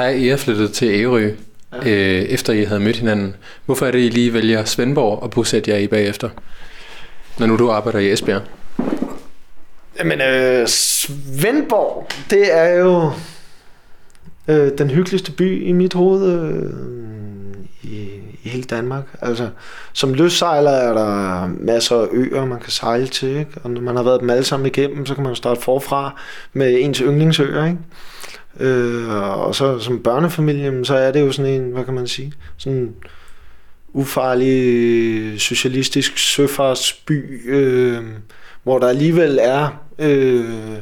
[0.06, 1.32] Er I er flyttet til Ærø,
[1.74, 1.90] ja.
[1.90, 3.36] øh, efter I havde mødt hinanden.
[3.66, 6.30] Hvorfor er det, I lige vælger Svendborg og bosætte jer i bagefter?
[7.40, 8.42] Når nu du arbejder i Esbjerg.
[10.00, 13.12] Jamen, øh, Svendborg, det er jo
[14.48, 16.70] øh, den hyggeligste by i mit hoved øh,
[17.84, 18.10] i,
[18.44, 19.04] i hele Danmark.
[19.22, 19.50] Altså,
[19.94, 23.52] som løssejler er der masser af øer, man kan sejle til, ikke?
[23.64, 26.22] og når man har været dem alle sammen igennem, så kan man starte forfra
[26.54, 27.78] med ens yndlingsøer, ikke?
[28.60, 32.34] Øh, og så som børnefamilie, så er det jo sådan en, hvad kan man sige,
[32.58, 32.96] sådan
[33.94, 38.04] ufarlig socialistisk søfartsby, øh,
[38.64, 40.78] hvor der alligevel er øh,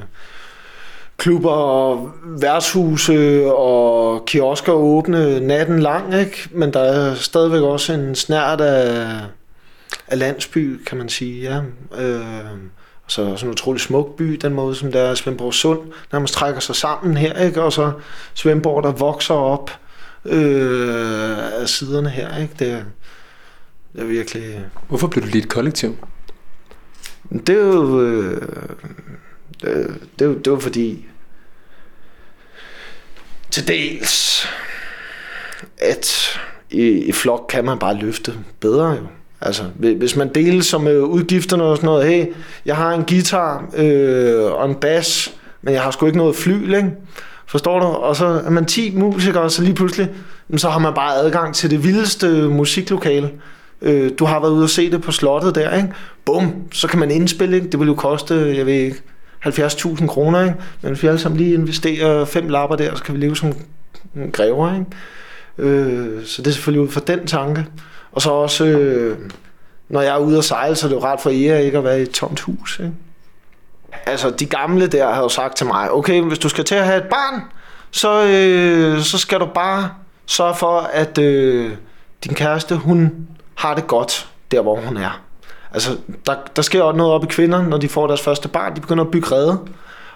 [1.17, 6.49] klubber og værtshuse og kiosker åbne natten lang, ikke?
[6.51, 9.19] men der er stadigvæk også en snært af,
[10.07, 11.41] af landsby, kan man sige.
[11.41, 11.61] Ja.
[12.03, 12.57] Øh,
[13.07, 15.79] så sådan en utrolig smuk by, den måde, som der er Svendborg Sund,
[16.11, 17.63] nærmest trækker sig sammen her, ikke?
[17.63, 17.91] og så
[18.33, 19.71] Svendborg, der vokser op
[20.25, 22.37] øh, af siderne her.
[22.37, 22.53] Ikke?
[22.59, 22.85] Det,
[23.93, 24.65] det er virkelig...
[24.87, 25.97] Hvorfor blev du lige et kollektiv?
[27.47, 28.01] Det er jo...
[28.01, 28.41] Øh,
[29.61, 31.05] det, det, er det var fordi...
[33.51, 34.47] Til dels,
[35.77, 36.39] at
[36.69, 39.07] i, i flok kan man bare løfte bedre jo.
[39.45, 39.63] Altså,
[39.97, 42.25] hvis man deler som med udgifterne og sådan noget, hey,
[42.65, 46.75] jeg har en guitar øh, og en bas, men jeg har sgu ikke noget fly,
[46.75, 46.91] ikke?
[47.45, 47.85] Forstår du?
[47.85, 50.09] Og så er man 10 musikere, så lige pludselig,
[50.57, 53.31] så har man bare adgang til det vildeste musiklokale.
[53.81, 55.89] Øh, du har været ude og se det på slottet der, ikke?
[56.25, 57.69] Bum, så kan man indspille, ikke?
[57.69, 59.01] Det vil jo koste, jeg ved ikke,
[59.45, 60.55] 70.000 kroner, ikke?
[60.81, 63.53] Men hvis vi alle sammen lige investerer fem lapper der, så kan vi leve som
[64.31, 64.85] græver, ikke?
[65.71, 67.65] Øh, så det er selvfølgelig ud fra den tanke.
[68.13, 69.17] Og så også, øh,
[69.89, 71.83] når jeg er ude at sejle, så er det jo ret for jer ikke at
[71.83, 72.79] være i et tomt hus.
[72.79, 72.93] Ikke?
[74.05, 76.85] Altså, de gamle der har jo sagt til mig, okay, hvis du skal til at
[76.85, 77.41] have et barn,
[77.91, 79.89] så, øh, så skal du bare
[80.25, 81.71] sørge for, at øh,
[82.23, 85.21] din kæreste, hun har det godt der, hvor hun er.
[85.73, 88.75] Altså, der, der sker også noget op i kvinder, når de får deres første barn.
[88.75, 89.59] De begynder at bygge redde.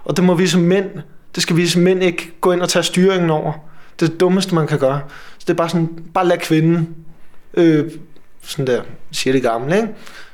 [0.05, 0.89] Og det må vi som mænd,
[1.35, 3.53] det skal vi som mænd ikke gå ind og tage styringen over.
[3.99, 5.01] Det er det dummeste, man kan gøre.
[5.37, 6.95] Så det er bare sådan, bare lad kvinden
[7.57, 7.91] Øh,
[8.43, 9.89] sådan der, siger det gamle, ikke?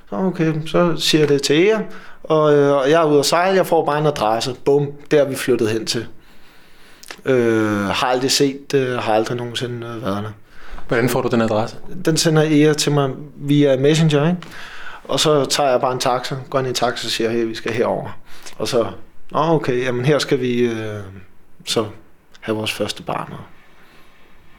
[0.09, 1.81] Så okay, så siger jeg det til jer,
[2.23, 4.55] og, øh, og jeg er ude at sejle, jeg får bare en adresse.
[4.65, 6.07] Bum, der er vi flyttet hen til.
[7.25, 10.31] Øh, har aldrig set det, har aldrig nogensinde øh, været der.
[10.87, 11.77] Hvordan får du den adresse?
[12.05, 14.41] Den sender Ea til mig via Messenger, ikke?
[15.03, 17.45] Og så tager jeg bare en taxa, går ind i en taxa og siger, hey,
[17.45, 18.17] vi skal herover.
[18.57, 18.85] Og så,
[19.33, 20.99] Nå, okay, jamen her skal vi øh,
[21.65, 21.85] så
[22.39, 23.39] have vores første barn og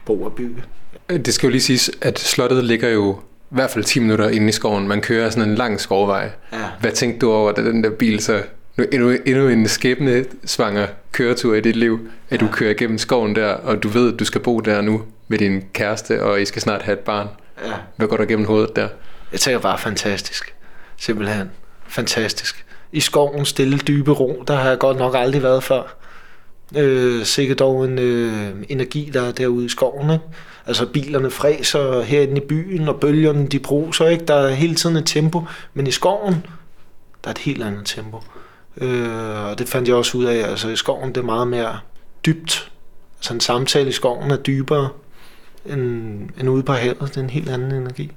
[0.05, 0.63] bo og bygge.
[1.09, 3.19] Det skal jo lige siges, at slottet ligger jo
[3.51, 4.87] i hvert fald 10 minutter inde i skoven.
[4.87, 6.31] Man kører sådan en lang skovvej.
[6.53, 6.57] Ja.
[6.79, 8.43] Hvad tænkte du over, da den der bil så...
[8.77, 12.47] Nu, endnu, endnu en skæbne svanger køretur i dit liv, at ja.
[12.47, 15.37] du kører igennem skoven der, og du ved, at du skal bo der nu med
[15.37, 17.27] din kæreste, og I skal snart have et barn.
[17.65, 17.71] Ja.
[17.95, 18.87] Hvad går der gennem hovedet der?
[19.31, 20.53] Jeg tænker bare fantastisk.
[20.97, 21.51] Simpelthen.
[21.87, 22.65] Fantastisk.
[22.91, 25.95] I skoven stille dybe ro, der har jeg godt nok aldrig været før.
[26.75, 30.09] Øh, sikkert dog en øh, energi, der er derude i skoven.
[30.09, 30.23] Ikke?
[30.67, 34.25] Altså bilerne fræser herinde i byen, og bølgerne de bruser, ikke?
[34.25, 35.43] Der er hele tiden et tempo.
[35.73, 36.33] Men i skoven,
[37.23, 38.21] der er et helt andet tempo.
[38.77, 40.49] Øh, og det fandt jeg også ud af.
[40.49, 41.79] Altså i skoven, det er meget mere
[42.25, 42.71] dybt.
[43.17, 44.89] Altså en samtale i skoven er dybere
[45.65, 46.99] end, end ude på havet.
[46.99, 48.11] Det er en helt anden energi.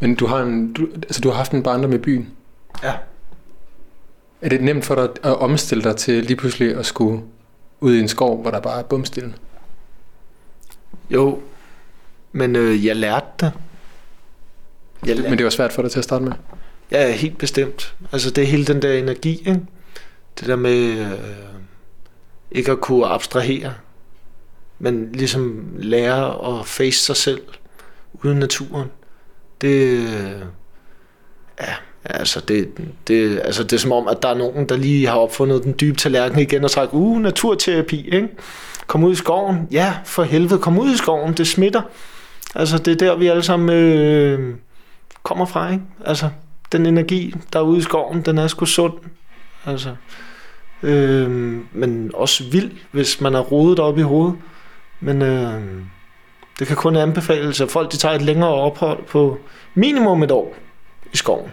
[0.00, 2.28] Men du har, en, du, altså du har haft en barndom i byen?
[2.82, 2.92] Ja.
[4.40, 7.22] Er det nemt for dig at omstille dig til lige pludselig at skulle
[7.80, 9.34] ud i en skov, hvor der bare er bumstille?
[11.10, 11.42] Jo,
[12.32, 13.52] men øh, jeg lærte det.
[15.06, 15.28] Jeg lærte.
[15.28, 16.32] Men det var svært for dig til at starte med?
[16.90, 17.94] Ja, helt bestemt.
[18.12, 19.60] Altså det er hele den der energi, ikke?
[20.40, 21.18] Det der med øh,
[22.50, 23.74] ikke at kunne abstrahere,
[24.78, 27.42] men ligesom lære at face sig selv
[28.12, 28.88] uden naturen.
[29.60, 30.42] Det, øh,
[31.60, 32.68] ja, altså det,
[33.08, 35.74] det, altså det er som om, at der er nogen, der lige har opfundet den
[35.80, 38.28] dybe tallerken igen og sagt, uh, naturterapi, ikke?
[38.86, 39.68] Kom ud i skoven.
[39.70, 41.34] Ja, for helvede, kom ud i skoven.
[41.34, 41.82] Det smitter.
[42.54, 44.54] Altså, det er der, vi alle sammen øh,
[45.22, 45.84] kommer fra, ikke?
[46.04, 46.30] Altså,
[46.72, 48.92] den energi, der er ude i skoven, den er sgu sund.
[49.66, 49.94] Altså,
[50.82, 51.30] øh,
[51.72, 54.36] men også vild, hvis man er rodet op i hovedet.
[55.00, 55.62] Men øh,
[56.58, 59.38] det kan kun anbefales, at folk de tager et længere ophold på
[59.74, 60.54] minimum et år
[61.12, 61.50] i skoven.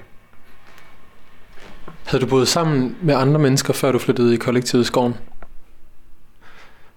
[2.08, 5.16] Havde du boet sammen med andre mennesker, før du flyttede i kollektivet i skoven?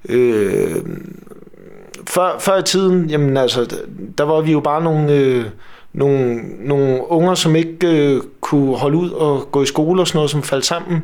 [0.08, 0.76] Øh,
[2.08, 3.76] før, før i tiden, jamen altså,
[4.18, 5.44] der var vi jo bare nogle, øh,
[5.92, 10.18] nogle, nogle unger, som ikke øh, kunne holde ud og gå i skole og sådan
[10.18, 11.02] noget, som faldt sammen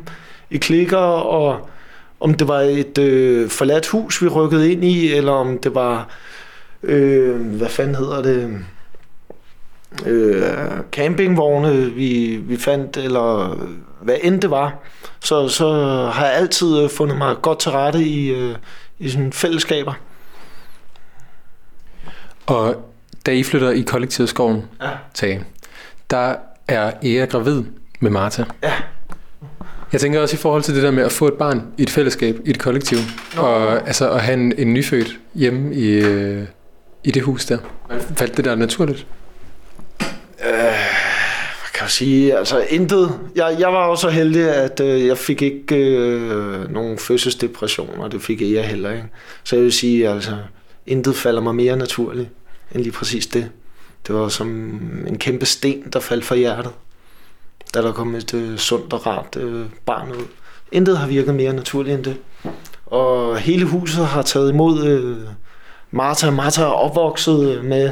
[0.49, 1.69] i klikker, og
[2.19, 6.07] om det var et øh, forladt hus, vi rykkede ind i, eller om det var,
[6.83, 8.59] øh, hvad fanden hedder det,
[10.05, 10.43] øh,
[10.91, 13.57] campingvogne, vi, vi fandt, eller
[14.01, 14.73] hvad end det var,
[15.19, 15.69] så, så
[16.13, 18.55] har jeg altid fundet mig godt til rette i, øh,
[18.99, 19.93] i sådan fællesskaber.
[22.45, 22.91] Og
[23.25, 24.89] da I flytter i kollektivet Skoven, Ja.
[25.13, 25.43] Tage,
[26.09, 26.35] der
[26.67, 27.63] er Ea gravid
[27.99, 28.43] med Martha.
[28.63, 28.73] Ja.
[29.91, 31.89] Jeg tænker også i forhold til det der med at få et barn i et
[31.89, 32.97] fællesskab, i et kollektiv,
[33.35, 33.41] Nå.
[33.41, 36.47] og altså at have en, en nyfødt hjemme i, øh,
[37.03, 37.57] i det hus der.
[38.15, 39.07] Faldt det der naturligt?
[40.41, 40.73] Hvad
[41.87, 42.37] kan sige?
[42.37, 43.19] Altså intet.
[43.35, 48.07] Jeg, jeg var også så heldig, at øh, jeg fik ikke øh, nogen fødselsdepressioner.
[48.07, 49.05] Det fik jeg heller ikke.
[49.43, 50.37] Så jeg vil sige, altså
[50.87, 52.29] intet falder mig mere naturligt
[52.71, 53.49] end lige præcis det.
[54.07, 54.47] Det var som
[55.07, 56.71] en kæmpe sten, der faldt fra hjertet.
[57.73, 60.25] Da der kom et øh, sundt og rart øh, barn ud.
[60.71, 62.17] Intet har virket mere naturligt end det.
[62.85, 65.17] Og hele huset har taget imod øh,
[65.91, 66.29] Martha.
[66.31, 67.91] Martha er opvokset øh, med...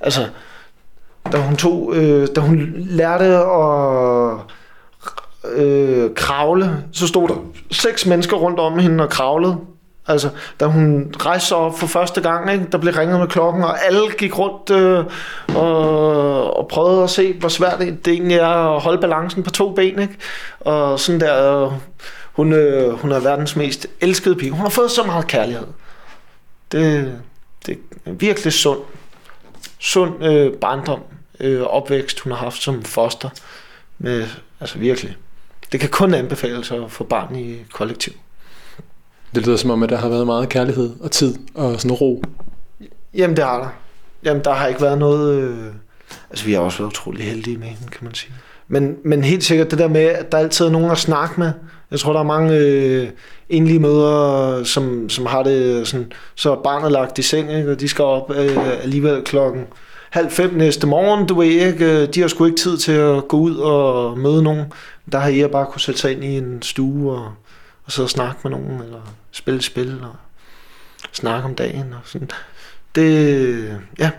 [0.00, 0.28] Altså,
[1.32, 4.38] da hun tog, øh, da hun lærte at
[5.52, 7.34] øh, kravle, så stod der
[7.70, 9.56] seks mennesker rundt om hende og kravlede.
[10.06, 10.28] Altså,
[10.60, 13.84] da hun rejste sig op for første gang, ikke, der blev ringet med klokken, og
[13.84, 15.04] alle gik rundt øh,
[15.56, 19.50] og, og prøvede at se, hvor svært det, det egentlig er at holde balancen på
[19.50, 19.98] to ben.
[19.98, 20.16] Ikke?
[20.60, 21.72] Og sådan der, øh,
[22.32, 24.50] hun, øh, hun er verdens mest elskede pige.
[24.50, 25.66] Hun har fået så meget kærlighed.
[26.72, 27.12] Det,
[27.66, 28.80] det er virkelig sund,
[29.78, 31.00] sund øh, barndom,
[31.40, 33.28] øh, opvækst, hun har haft som foster.
[33.98, 34.26] Med,
[34.60, 35.16] altså virkelig.
[35.72, 38.12] Det kan kun anbefales at få barn i kollektiv.
[39.34, 42.22] Det lyder som om, at der har været meget kærlighed og tid og sådan ro.
[43.14, 43.68] Jamen, det har der.
[44.24, 45.42] Jamen, der har ikke været noget...
[45.42, 45.66] Øh...
[46.30, 48.32] Altså, vi har også været utrolig heldige med hende, kan man sige.
[48.68, 51.52] Men, men helt sikkert det der med, at der altid er nogen at snakke med.
[51.90, 53.08] Jeg tror, der er mange øh,
[53.48, 57.70] enlige mødre, som, som har det sådan, så er barnet lagt i seng, ikke?
[57.70, 59.66] og de skal op øh, alligevel klokken
[60.14, 63.28] halv fem næste morgen, du ved ikke, øh, de har sgu ikke tid til at
[63.28, 64.72] gå ud og møde nogen.
[65.12, 67.32] Der har jeg bare kunne sætte sig ind i en stue og,
[67.84, 69.00] og sidde og snakke med nogen, eller
[69.30, 70.16] spille spil og
[71.12, 72.30] snakke om dagen og sådan.
[72.94, 74.10] Det, ja,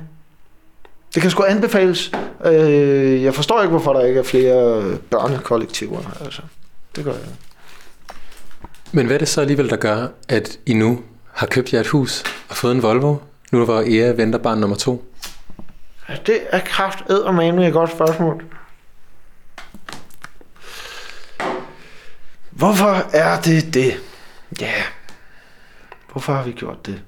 [1.13, 2.11] det kan sgu anbefales.
[2.45, 5.99] Øh, jeg forstår ikke, hvorfor der ikke er flere børnekollektiver.
[6.21, 6.41] Altså,
[6.95, 7.29] det gør jeg.
[8.91, 10.99] Men hvad er det så alligevel, der gør, at I nu
[11.31, 13.15] har købt jer et hus og fået en Volvo,
[13.51, 15.11] nu hvor Ea venter barn nummer to?
[16.09, 18.43] Ja, Det er kraft og et godt spørgsmål.
[22.49, 23.93] Hvorfor er det det?
[24.61, 24.73] Ja,
[26.11, 27.01] hvorfor har vi gjort det?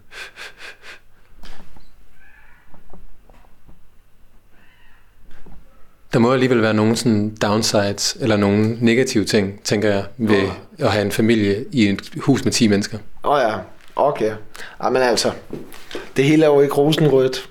[6.13, 10.91] Der må alligevel være nogle sådan downsides, eller nogle negative ting, tænker jeg, ved at
[10.91, 12.97] have en familie i et hus med 10 mennesker.
[13.23, 13.57] Åh oh ja,
[13.95, 14.33] okay.
[14.79, 15.31] Ej, men altså,
[16.15, 17.49] det hele er jo ikke rosenrødt.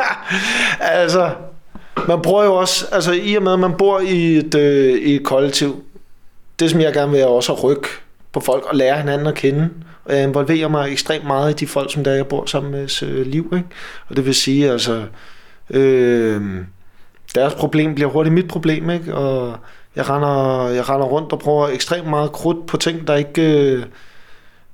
[0.80, 1.30] altså,
[2.08, 5.14] man bruger jo også, altså i og med, at man bor i et, øh, i
[5.14, 5.82] et kollektiv,
[6.60, 7.88] det som jeg gerne vil er også at rykke
[8.32, 9.70] på folk og lære hinanden at kende.
[10.04, 13.02] Og jeg involverer mig ekstremt meget i de folk, som der jeg bor sammen med
[13.02, 13.52] øh, liv.
[13.56, 13.68] Ikke?
[14.08, 15.04] Og det vil sige, altså,
[15.70, 16.42] øh,
[17.34, 19.14] deres problem bliver hurtigt mit problem, ikke?
[19.14, 19.56] Og
[19.96, 23.84] jeg render, jeg render rundt og bruger ekstremt meget krudt på ting, der ikke øh,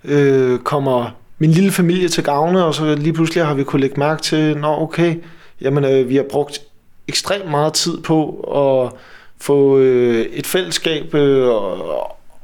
[0.05, 4.01] øh, kommer min lille familie til gavne, og så lige pludselig har vi kunne lægge
[4.01, 5.17] mærke til, nå okay,
[5.61, 6.63] jamen øh, vi har brugt
[7.09, 8.99] ekstremt meget tid på at
[9.41, 11.49] få øh, et fællesskab øh,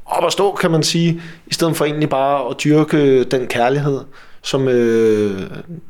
[0.05, 3.47] op at stå, kan man sige, i stedet for egentlig bare at dyrke øh, den
[3.47, 3.99] kærlighed,
[4.41, 5.41] som øh,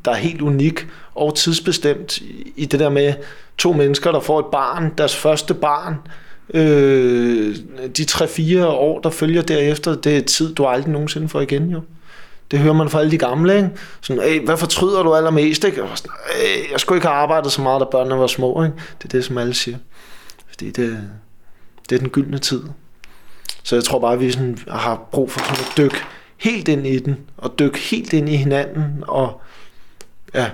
[0.04, 2.18] der er helt unik og tidsbestemt
[2.56, 3.14] i det der med
[3.58, 5.94] to mennesker, der får et barn, deres første barn,
[6.54, 7.56] øh,
[7.96, 11.80] de 3-4 år, der følger derefter, det er tid, du aldrig nogensinde får igen, jo.
[12.52, 13.70] Det hører man fra alle de gamle, ikke?
[14.00, 15.80] Sådan, Æh, hvad fortryder du allermest, ikke?
[15.80, 16.12] Jeg, var sådan,
[16.72, 18.76] jeg skulle ikke have arbejdet så meget, da børnene var små, ikke?
[18.98, 19.78] Det er det, som alle siger.
[20.48, 21.10] Fordi det,
[21.88, 22.62] det er den gyldne tid.
[23.62, 25.96] Så jeg tror bare, at vi sådan har brug for sådan at dykke
[26.36, 29.40] helt ind i den, og dykke helt ind i hinanden, og
[30.34, 30.50] ja,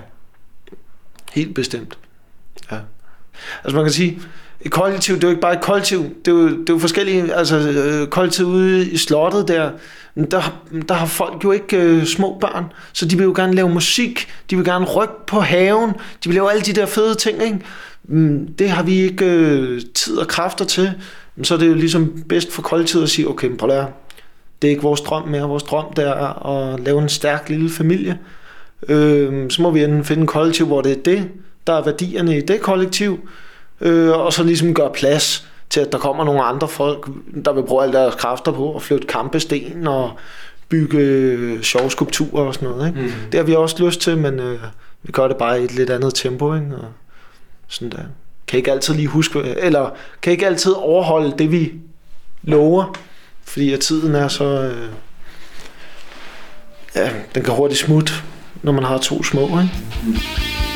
[1.33, 1.97] helt bestemt.
[2.71, 2.77] Ja.
[3.63, 4.21] Altså man kan sige,
[4.61, 6.79] et kollektiv, det er jo ikke bare et kollektiv, det er jo, det er jo
[6.79, 9.71] forskellige, altså øh, kollektiv ude i slottet der,
[10.31, 13.69] der, der har folk jo ikke øh, små børn, så de vil jo gerne lave
[13.69, 15.89] musik, de vil gerne rykke på haven,
[16.23, 17.59] de vil lave alle de der fede ting, ikke?
[18.03, 20.91] Mm, Det har vi ikke øh, tid og kræfter til,
[21.35, 23.85] Men så er det jo ligesom bedst for kollektivet at sige, okay, men prøv at
[24.61, 27.69] det er ikke vores drøm mere, vores drøm det er at lave en stærk lille
[27.69, 28.17] familie,
[28.87, 31.27] Øh, så må vi enten finde en kollektiv, hvor det er det,
[31.67, 33.19] der er værdierne i det kollektiv,
[33.81, 37.09] øh, og så ligesom gøre plads til, at der kommer nogle andre folk,
[37.45, 40.11] der vil bruge alle deres kræfter på at flytte kampesten og
[40.69, 42.87] bygge øh, sjove skulpturer og sådan noget.
[42.87, 43.01] Ikke?
[43.01, 43.11] Mm.
[43.31, 44.59] Det har vi også lyst til, men øh,
[45.03, 46.55] vi gør det bare i et lidt andet tempo.
[46.55, 46.75] Ikke?
[46.75, 46.87] Og
[47.67, 48.03] sådan der.
[48.47, 49.89] Kan ikke altid lige huske, eller
[50.21, 51.73] kan ikke altid overholde det, vi
[52.43, 52.95] lover,
[53.43, 54.43] fordi at tiden er så...
[54.43, 54.89] Øh,
[56.95, 58.13] ja, den kan hurtigt smutte,
[58.63, 59.41] når man har to små.
[59.41, 59.71] Ikke?
[60.05, 60.68] Mm.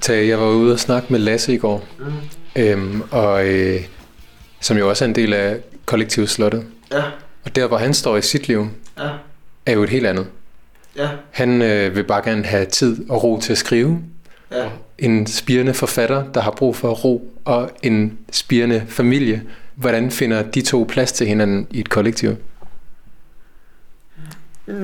[0.00, 2.12] Tage, jeg var ude og snakke med Lasse i går, mm.
[2.56, 3.80] øhm, og øh,
[4.60, 6.66] som jo også er en del af kollektivslottet.
[6.92, 7.02] Ja.
[7.44, 8.68] Og der, hvor han står i sit liv,
[8.98, 9.08] ja.
[9.66, 10.26] er jo et helt andet.
[10.96, 11.08] Ja.
[11.30, 14.02] Han øh, vil bare gerne have tid og ro til at skrive.
[14.52, 14.68] Ja.
[14.98, 19.42] en spirende forfatter, der har brug for ro, og en spirende familie.
[19.78, 22.36] Hvordan finder de to plads til hinanden i et kollektiv?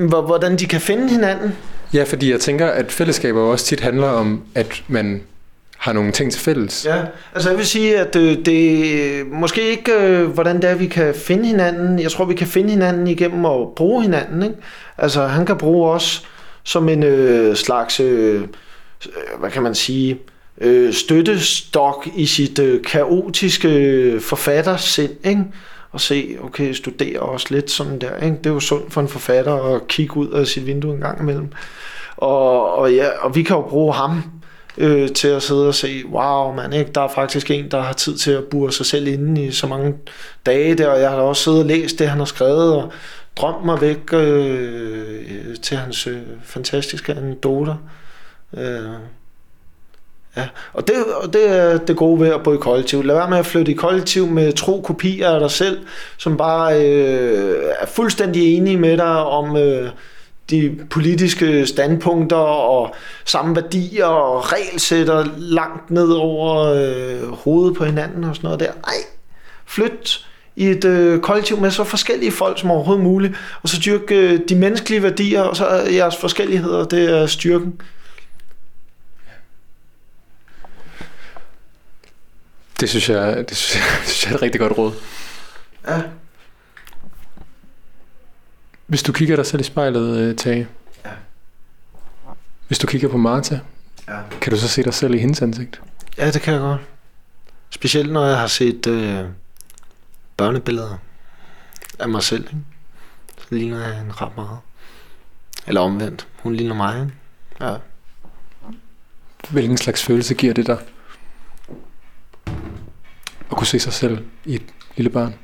[0.09, 1.53] Hvordan de kan finde hinanden?
[1.95, 5.23] Ja, fordi jeg tænker, at fællesskaber også tit handler om, at man
[5.79, 6.87] har nogle ting til fælles.
[6.87, 7.03] Ja,
[7.35, 10.87] altså jeg vil sige, at det, øh, det måske ikke, øh, hvordan det er, vi
[10.87, 11.99] kan finde hinanden.
[11.99, 14.43] Jeg tror, vi kan finde hinanden igennem at bruge hinanden.
[14.43, 14.57] Ikke?
[14.99, 16.29] Altså han kan bruge os
[16.63, 18.43] som en øh, slags, øh,
[19.39, 20.19] hvad kan man sige,
[20.61, 25.11] øh, støttestok i sit øh, kaotiske øh, forfattersind.
[25.25, 25.45] Ikke?
[25.95, 28.17] og se, okay, studere også lidt sådan der.
[28.17, 28.37] Ikke?
[28.37, 31.21] Det er jo sundt for en forfatter at kigge ud af sit vindue en gang
[31.21, 31.53] imellem.
[32.17, 34.23] Og, og, ja, og vi kan jo bruge ham
[34.79, 36.91] øh, til at sidde og se, wow, man, ikke?
[36.95, 39.67] der er faktisk en, der har tid til at bure sig selv inde i så
[39.67, 39.95] mange
[40.47, 42.93] dage der, og jeg har også siddet og læst det, han har skrevet, og
[43.37, 47.77] drømt mig væk øh, til hans øh, fantastiske anekdoter.
[48.57, 48.85] Øh,
[50.37, 53.05] Ja, og det, og det er det gode ved at bo i kollektiv.
[53.05, 55.79] Lad være med at flytte i kollektiv med tro kopier af dig selv,
[56.17, 59.91] som bare øh, er fuldstændig enige med dig om øh,
[60.51, 68.25] de politiske standpunkter og samme værdier og regelsætter langt ned over øh, hovedet på hinanden
[68.25, 68.73] og sådan noget der.
[68.73, 68.95] Nej,
[69.67, 70.27] flyt
[70.57, 74.41] i et øh, kollektiv med så forskellige folk som overhovedet muligt, og så dyrke øh,
[74.49, 77.81] de menneskelige værdier, og så jeres forskelligheder, det er styrken.
[82.81, 84.93] Det synes jeg, det synes jeg, det synes jeg er et rigtig godt råd.
[85.89, 86.03] Ja.
[88.87, 90.69] Hvis du kigger dig selv i spejlet, øh, Tage.
[91.05, 91.11] Ja.
[92.67, 93.59] Hvis du kigger på Martha,
[94.09, 94.19] ja.
[94.41, 95.81] kan du så se dig selv i hendes ansigt?
[96.19, 96.81] Ja, det kan jeg godt.
[97.71, 99.25] Specielt når jeg har set øh,
[100.37, 100.99] børnebilleder
[101.99, 102.45] af mig selv.
[102.45, 102.65] Ikke?
[103.39, 104.59] Så ligner jeg en ret meget.
[105.67, 106.27] Eller omvendt.
[106.43, 107.01] Hun ligner mig.
[107.01, 107.13] Ikke?
[107.61, 107.77] Ja.
[109.51, 110.79] Hvilken slags følelse giver det dig?
[113.55, 114.63] At kunne se sig selv i et
[114.97, 115.35] lille barn?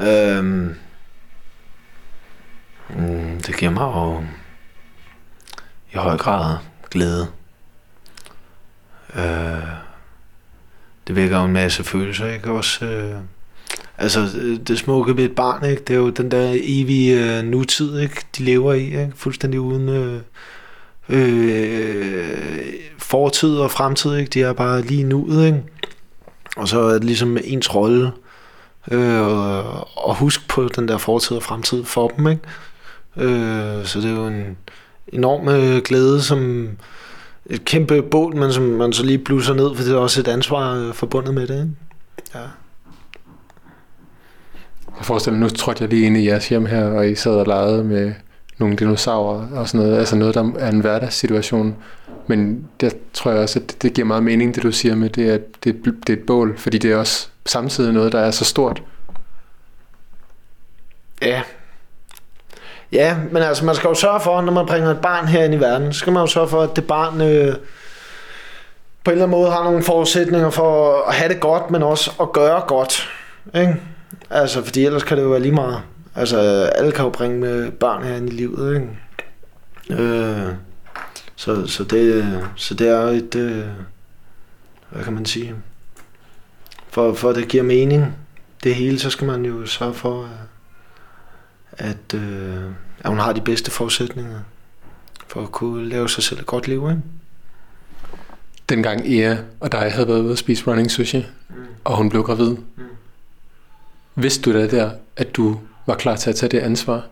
[0.00, 0.74] Øhm,
[2.88, 4.24] mm, det giver mig jo
[5.92, 6.56] i høj grad
[6.90, 7.26] glæde.
[9.14, 9.22] Øh,
[11.06, 12.50] det vækker jo en masse følelser, ikke?
[12.50, 13.16] Også, øh,
[13.98, 15.82] altså, øh, det smukke ved et barn, ikke?
[15.82, 18.26] Det er jo den der evige øh, nutid, ikke?
[18.38, 19.12] De lever i, ikke?
[19.14, 20.20] Fuldstændig uden øh,
[21.08, 24.30] øh, fortid og fremtid, ikke?
[24.30, 25.62] De er bare lige nuet, ikke?
[26.60, 28.12] Og så er det ligesom ens rolle
[28.90, 29.26] øh,
[29.96, 32.28] og huske på den der fortid og fremtid for dem.
[32.28, 32.42] Ikke?
[33.16, 34.56] Øh, så det er jo en
[35.08, 36.68] enorm øh, glæde, som
[37.46, 40.28] et kæmpe bål, men som man så lige bluser ned, for det er også et
[40.28, 41.54] ansvar øh, forbundet med det.
[41.54, 41.70] Ikke?
[42.34, 42.40] Ja.
[44.98, 47.32] Jeg forestiller mig, nu trådte jeg lige ind i jeres hjem her, og I sad
[47.32, 48.12] og legede med
[48.58, 49.98] nogle dinosaurer og sådan noget.
[49.98, 51.76] Altså noget, der er en hverdagssituation.
[52.30, 55.10] Men det tror jeg også, at det, det giver meget mening, det du siger med,
[55.10, 58.30] det, at det, det er et bål, fordi det er også samtidig noget, der er
[58.30, 58.82] så stort.
[61.22, 61.42] Ja.
[62.92, 65.54] Ja, men altså man skal jo sørge for, når man bringer et barn her ind
[65.54, 67.54] i verden, så skal man jo sørge for, at det barn øh,
[69.04, 72.10] på en eller anden måde har nogle forudsætninger for at have det godt, men også
[72.20, 73.08] at gøre godt.
[73.54, 73.76] Ikke?
[74.30, 75.80] Altså, fordi ellers kan det jo være lige meget.
[76.16, 76.38] Altså,
[76.74, 80.02] alle kan jo bringe øh, med børn her ind i livet, ikke?
[80.02, 80.54] Øh,
[81.40, 83.66] så, så, det, så det er et, øh,
[84.90, 85.54] hvad kan man sige,
[86.88, 88.16] for, for at det giver mening,
[88.64, 90.30] det hele, så skal man jo sørge for,
[91.72, 92.64] at, øh,
[93.00, 94.40] at hun har de bedste forudsætninger
[95.26, 96.88] for at kunne lave sig selv et godt liv.
[96.90, 97.02] Ikke?
[98.68, 101.54] Dengang Ea og dig havde været ude at spise running sushi, mm.
[101.84, 102.84] og hun blev gravid, mm.
[104.14, 107.06] vidste du da der, at du var klar til at tage det ansvar?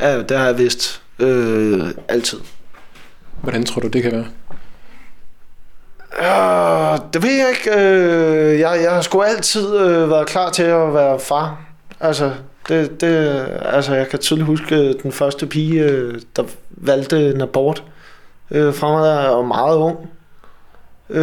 [0.00, 1.02] Ja, det har jeg vidst.
[1.18, 2.38] Øh, altid.
[3.42, 4.26] Hvordan tror du, det kan være?
[6.18, 7.70] Uh, det ved jeg ikke.
[7.76, 11.60] Uh, jeg, jeg har sgu altid uh, været klar til at være far.
[12.00, 12.32] Altså,
[12.68, 17.84] det, det, altså jeg kan tydeligt huske den første pige, uh, der valgte en abort
[18.50, 19.98] uh, fra mig, der var meget ung.
[21.08, 21.16] Uh,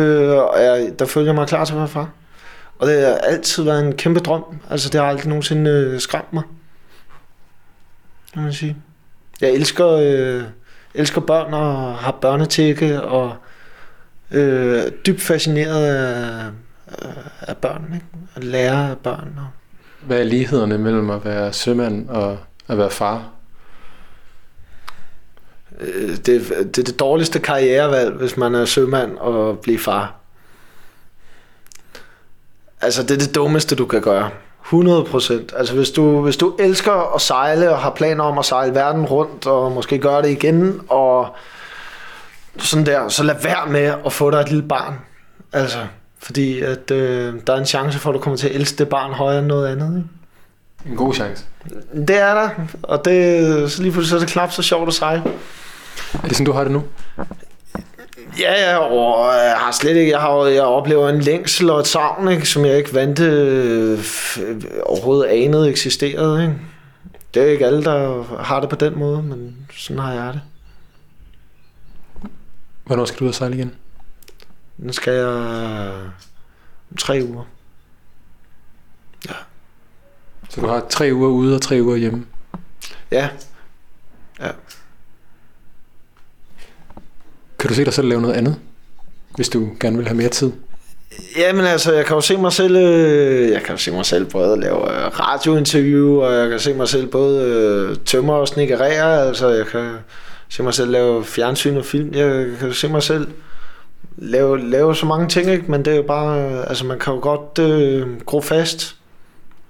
[0.54, 2.10] og jeg, der følte jeg mig klar til at være far.
[2.80, 4.44] Og det har altid været en kæmpe drøm.
[4.70, 6.44] Altså, det har aldrig nogensinde uh, skræmt mig.
[8.34, 8.78] Kan man sige.
[9.42, 10.44] Jeg elsker, uh,
[10.96, 13.36] elsker børn og har børnetække og
[14.32, 16.52] øh, dybt fascineret af,
[17.42, 18.06] af børn, ikke?
[18.36, 19.34] at lære af børn.
[19.38, 19.48] Og...
[20.08, 22.38] Hvad er lighederne mellem at være sømand og
[22.68, 23.30] at være far?
[25.80, 30.16] Øh, det, det er det dårligste karrierevalg, hvis man er sømand og bliver far.
[32.82, 34.30] Altså, det er det dummeste, du kan gøre.
[34.66, 35.54] 100 procent.
[35.58, 39.06] Altså, hvis du, hvis du elsker at sejle og har planer om at sejle verden
[39.06, 41.36] rundt og måske gøre det igen og
[42.58, 44.94] sådan der, så lad være med at få dig et lille barn.
[45.54, 45.78] Altså,
[46.20, 48.90] fordi at, øh, der er en chance for, at du kommer til at elske det
[48.90, 49.98] barn højere end noget andet.
[49.98, 50.92] Ikke?
[50.92, 51.44] En god chance.
[52.08, 52.50] Det er der,
[52.84, 55.24] og det, så lige pludselig så er det knap så sjovt at sejle.
[56.14, 56.84] Er det sådan, du har det nu?
[58.40, 61.88] Ja, ja, og jeg har slet ikke, jeg, har, jeg oplever en længsel og et
[61.88, 64.00] savn, ikke, som jeg ikke vante øh,
[64.84, 66.42] overhovedet anede eksisterede.
[66.42, 66.56] Ikke?
[67.34, 70.42] Det er ikke alle, der har det på den måde, men sådan har jeg det.
[72.86, 73.76] Hvornår skal du ud og sejle igen?
[74.78, 75.28] Nu skal jeg
[76.92, 77.44] om tre uger.
[80.50, 82.26] Så du har tre uger ude og tre uger hjemme.
[83.12, 83.30] Ja,
[87.66, 88.56] Kan du se dig selv lave noget andet?
[89.36, 90.52] Hvis du gerne vil have mere tid?
[91.38, 94.26] Jamen altså, jeg kan jo se mig selv, øh, jeg kan jo se mig selv
[94.26, 99.28] både lave øh, radiointerview, og jeg kan se mig selv både øh, tømmer og snikkerere,
[99.28, 99.92] altså jeg kan
[100.50, 103.28] se mig selv lave fjernsyn og film, jeg kan se mig selv
[104.18, 105.72] lave, lave så mange ting, ikke?
[105.72, 108.96] men det er jo bare, øh, altså man kan jo godt øh, gro fast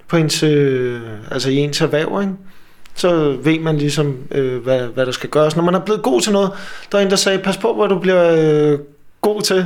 [0.08, 2.34] på ens, øh, altså i ens erhverv, ikke?
[2.96, 5.56] Så ved man ligesom, øh, hvad, hvad der skal gøres.
[5.56, 6.52] Når man er blevet god til noget,
[6.92, 8.80] der er en, der sagde, pas på, hvad du bliver øh,
[9.22, 9.66] god til,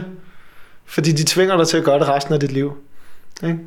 [0.86, 2.78] fordi de tvinger dig til at gøre det resten af dit liv.
[3.44, 3.60] Ikke?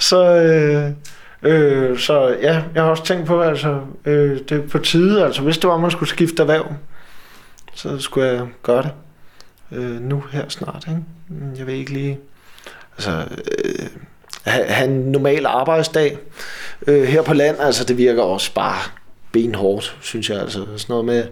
[0.08, 0.92] så, øh,
[1.42, 5.42] øh, så ja, jeg har også tænkt på, altså, øh, det er på tide, altså
[5.42, 6.74] hvis det var, man skulle skifte erhverv,
[7.74, 8.92] så skulle jeg gøre det
[9.72, 10.86] øh, nu her snart.
[10.88, 11.02] Ikke?
[11.58, 12.18] Jeg ved ikke lige,
[12.96, 13.24] altså,
[13.64, 13.86] øh,
[14.46, 16.18] have en normal arbejdsdag
[16.86, 18.78] øh, her på land, altså det virker også bare
[19.32, 20.40] benhårdt, synes jeg.
[20.40, 21.24] Altså sådan noget med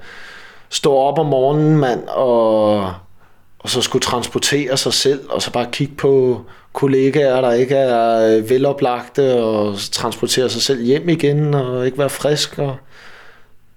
[0.68, 2.76] stå op om morgenen, mand, og,
[3.58, 6.42] og så skulle transportere sig selv, og så bare kigge på
[6.72, 12.10] kollegaer, der ikke er øh, veloplagte, og transportere sig selv hjem igen, og ikke være
[12.10, 12.76] frisk, og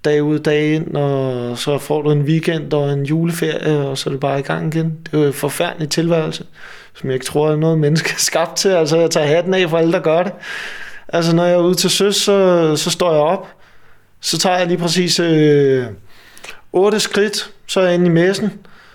[0.05, 4.09] dag ud, dag ind, og så får du en weekend og en juleferie, og så
[4.09, 4.97] er det bare i gang igen.
[5.05, 6.45] Det er jo en forfærdelig tilværelse
[6.97, 8.69] som jeg ikke tror, er noget menneske er skabt til.
[8.69, 10.31] Altså, jeg tager hatten af for alle, der gør det.
[11.07, 13.47] Altså, når jeg er ude til søs, så, så står jeg op.
[14.19, 15.85] Så tager jeg lige præcis øh,
[16.73, 18.53] otte skridt, så er jeg inde i messen.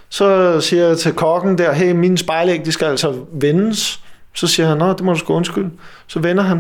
[0.09, 4.01] Så siger jeg til kokken der, hey, mine spejlæg, de skal altså vendes.
[4.35, 5.71] Så siger han, nå, det må du sgu undskylde.
[6.07, 6.59] Så vender han,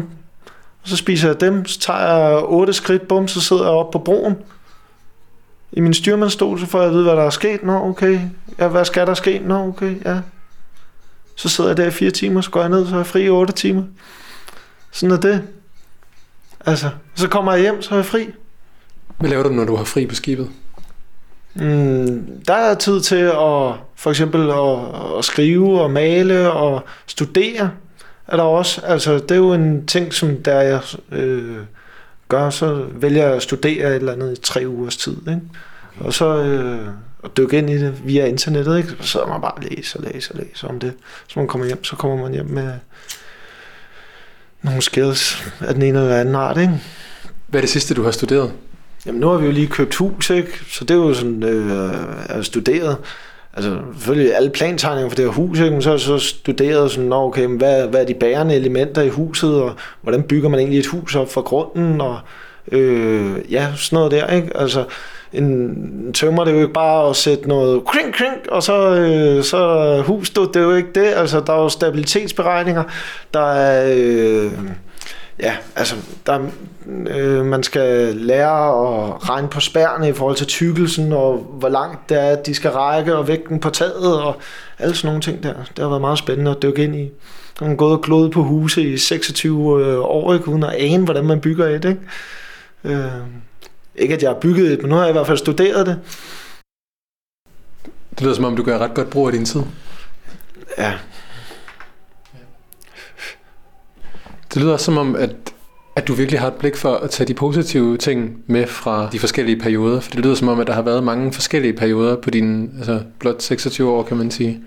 [0.82, 1.66] og så spiser jeg dem.
[1.66, 4.36] Så tager jeg otte skridt, bum, så sidder jeg oppe på broen.
[5.72, 7.62] I min styrmandstol, så får jeg at vide, hvad der er sket.
[7.62, 8.20] Nå, okay.
[8.58, 9.42] Ja, hvad skal der ske?
[9.44, 10.16] Nå, okay, ja.
[11.36, 13.22] Så sidder jeg der i fire timer, så går jeg ned, så er jeg fri
[13.22, 13.82] i otte timer.
[14.90, 15.42] Sådan er det.
[16.66, 18.30] Altså, så kommer jeg hjem, så er jeg fri.
[19.18, 20.50] Hvad laver du, når du har fri på skibet?
[21.54, 27.70] Mm, der er tid til at for eksempel at, at skrive og male og studere.
[28.26, 30.80] Er der også, altså det er jo en ting, som der jeg
[31.12, 31.56] øh,
[32.28, 35.16] gør, så vælger jeg at studere et eller andet i tre ugers tid.
[35.28, 35.40] Ikke?
[36.00, 36.88] Og så, øh,
[37.24, 38.88] at dykke ind i det via internettet, ikke?
[39.00, 40.92] så sidder man bare og læser og læser og læser om det.
[41.28, 42.72] Så man kommer hjem, så kommer man hjem med
[44.62, 46.80] nogle skills af den ene eller anden art, ikke?
[47.46, 48.52] Hvad er det sidste, du har studeret?
[49.06, 50.60] Jamen, nu har vi jo lige købt hus, ikke?
[50.68, 51.94] Så det er jo sådan, øh,
[52.28, 52.96] er studeret.
[53.54, 55.70] Altså, selvfølgelig alle plantegninger for det her hus, ikke?
[55.70, 59.02] men så har jeg så studeret sådan, okay, men hvad, hvad er de bærende elementer
[59.02, 62.18] i huset, og hvordan bygger man egentlig et hus op fra grunden, og
[62.72, 64.56] øh, ja, sådan noget der, ikke?
[64.56, 64.84] Altså,
[65.32, 69.44] en tømmer, det er jo ikke bare at sætte noget kring, kring, og så, øh,
[69.44, 71.06] så hus, det er jo ikke det.
[71.06, 72.84] Altså, der er jo stabilitetsberegninger,
[73.34, 73.94] der er...
[73.96, 74.52] Øh,
[75.40, 75.94] ja, altså,
[76.26, 76.38] der,
[77.06, 82.08] øh, man skal lære at regne på spærne i forhold til tykkelsen, og hvor langt
[82.08, 84.36] det er, at de skal række, og vægten på taget, og
[84.78, 85.54] alle sådan nogle ting der.
[85.54, 87.10] Det har været meget spændende at dykke ind i.
[87.60, 91.04] Man har gået og glået på huse i 26 øh, år, ikke, uden at ane,
[91.04, 91.84] hvordan man bygger et.
[91.84, 92.00] Ikke?
[92.84, 93.12] Øh,
[93.96, 96.00] ikke at jeg har bygget et, men nu har jeg i hvert fald studeret det.
[98.10, 99.62] Det lyder som om, du gør ret godt brug af din tid.
[100.78, 100.94] Ja.
[104.54, 105.36] Det lyder også som om, at,
[105.96, 109.18] at du virkelig har et blik for at tage de positive ting med fra de
[109.18, 110.00] forskellige perioder.
[110.00, 113.02] For det lyder som om, at der har været mange forskellige perioder på dine altså
[113.18, 114.62] blot 26 år, kan man sige.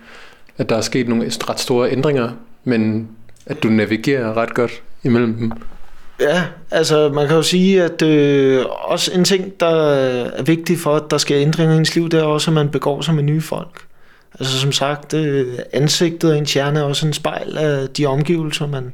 [0.57, 2.29] At der er sket nogle ret store ændringer,
[2.63, 3.09] men
[3.45, 5.51] at du navigerer ret godt imellem dem.
[6.19, 10.95] Ja, altså man kan jo sige, at øh, også en ting, der er vigtig for,
[10.95, 13.23] at der sker ændringer i ens liv, det er også, at man begår sig med
[13.23, 13.85] nye folk.
[14.39, 18.67] Altså som sagt, øh, ansigtet og en hjerne er også en spejl af de omgivelser,
[18.67, 18.93] man,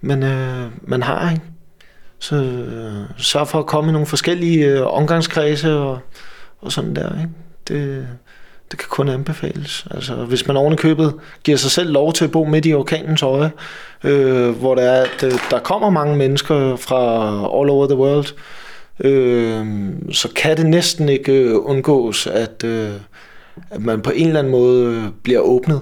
[0.00, 1.30] man, øh, man har.
[1.30, 1.42] Ikke?
[2.18, 5.98] Så øh, sørg for at komme i nogle forskellige øh, omgangskredse og,
[6.60, 7.20] og sådan der.
[7.20, 7.30] Ikke?
[7.68, 8.08] Det,
[8.70, 9.86] det kan kun anbefales.
[9.90, 11.14] Altså, hvis man oven købet
[11.44, 13.50] giver sig selv lov til at bo midt i orkanens øje,
[14.04, 18.26] øh, hvor der, er, at, øh, der kommer mange mennesker fra all over the world,
[19.04, 19.66] øh,
[20.12, 22.90] så kan det næsten ikke øh, undgås, at, øh,
[23.70, 25.80] at man på en eller anden måde øh, bliver åbnet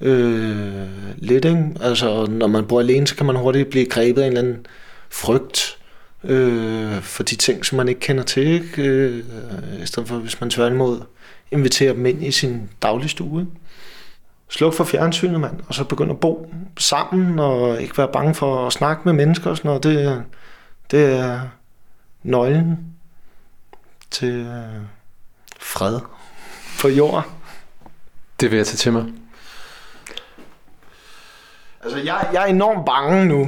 [0.00, 1.44] øh, lidt.
[1.44, 1.68] Ikke?
[1.80, 4.66] Altså, når man bor alene, så kan man hurtigt blive grebet af en eller anden
[5.10, 5.78] frygt
[6.24, 8.46] øh, for de ting, som man ikke kender til.
[8.46, 8.82] Ikke?
[8.82, 9.18] Øh,
[9.82, 11.00] I stedet for, hvis man tværtimod
[11.50, 13.46] inviterer dem ind i sin dagligstue.
[14.48, 18.66] Sluk for fjernsynet, mand, og så begynde at bo sammen, og ikke være bange for
[18.66, 19.82] at snakke med mennesker og sådan noget.
[19.82, 20.24] Det,
[20.90, 21.40] det er
[22.22, 22.78] nøglen
[24.10, 24.82] til øh,
[25.60, 26.00] fred
[26.80, 27.30] på jorden.
[28.40, 29.04] Det vil jeg tage til mig.
[31.84, 33.40] Altså, jeg, jeg er enormt bange nu,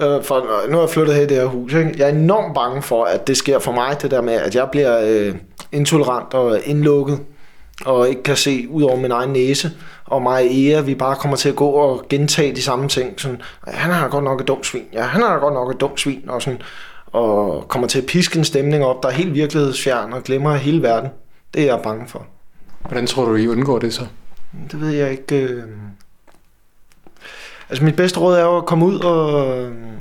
[0.00, 1.72] øh, for nu har jeg flyttet her i det her hus.
[1.72, 1.94] Ikke?
[1.96, 4.68] Jeg er enormt bange for, at det sker for mig, det der med, at jeg
[4.70, 5.34] bliver øh,
[5.72, 7.20] intolerant og indlukket,
[7.84, 9.70] og ikke kan se ud over min egen næse.
[10.04, 13.20] Og mig og Ea, vi bare kommer til at gå og gentage de samme ting.
[13.20, 14.84] Sådan, han har godt nok et dumt svin.
[14.92, 16.24] Ja, han har godt nok et dumt svin.
[16.28, 16.62] Og, sådan,
[17.06, 20.82] og kommer til at piske en stemning op, der er helt virkelighedsfjern og glemmer hele
[20.82, 21.10] verden.
[21.54, 22.26] Det er jeg bange for.
[22.80, 24.06] Hvordan tror du, I undgår det så?
[24.72, 25.36] Det ved jeg ikke.
[25.36, 25.62] Øh...
[27.70, 29.34] Altså mit bedste råd er jo at komme ud og,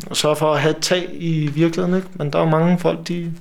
[0.10, 1.96] og sørge for at have et tag i virkeligheden.
[1.96, 2.08] Ikke?
[2.14, 3.34] Men der er jo mange folk, de,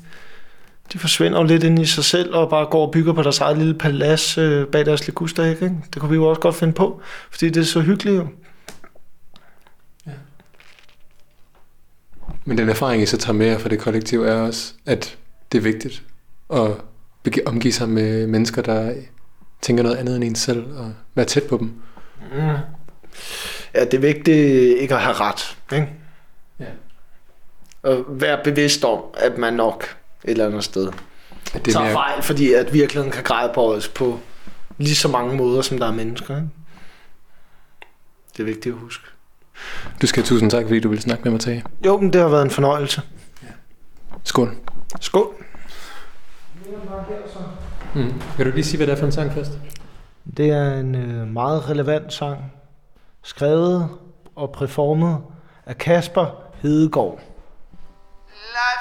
[0.93, 3.41] de forsvinder jo lidt ind i sig selv og bare går og bygger på deres
[3.41, 5.45] eget lille palads øh, bag deres liguster.
[5.45, 5.73] Ikke?
[5.95, 8.27] Det kunne vi jo også godt finde på, fordi det er så hyggeligt jo.
[12.45, 15.19] Men den erfaring, I så tager med jer fra det kollektiv, er også, at
[15.53, 16.03] det er vigtigt
[16.53, 16.71] at
[17.47, 18.95] omgive sig med mennesker, der
[19.63, 21.67] tænker noget andet end en selv, og være tæt på dem.
[22.33, 22.39] Mm.
[23.75, 25.59] Ja, det er vigtigt ikke at have ret.
[25.73, 25.89] Ikke?
[26.61, 26.65] Ja.
[27.83, 30.93] Og være bevidst om, at man nok et eller andet sted
[31.55, 31.93] At det tager mere...
[31.95, 34.21] fejl, fordi at virkeligheden kan græde på os på
[34.79, 36.37] lige så mange måder, som der er mennesker.
[36.37, 36.49] Ikke?
[38.37, 39.05] Det er vigtigt at huske.
[40.03, 41.65] Du skal have tusind tak, fordi du ville snakke med mig, Tage.
[41.87, 43.03] Jo, men det har været en fornøjelse.
[44.25, 44.57] Skål.
[45.01, 45.35] Skål.
[47.95, 48.23] Mm.
[48.37, 49.51] Vil du lige sige, hvad det er for en sang først?
[50.37, 52.53] Det er en øh, meget relevant sang,
[53.23, 53.89] skrevet
[54.37, 55.19] og performet
[55.67, 56.27] af Kasper
[56.63, 57.21] Hedegaard.
[58.29, 58.80] Life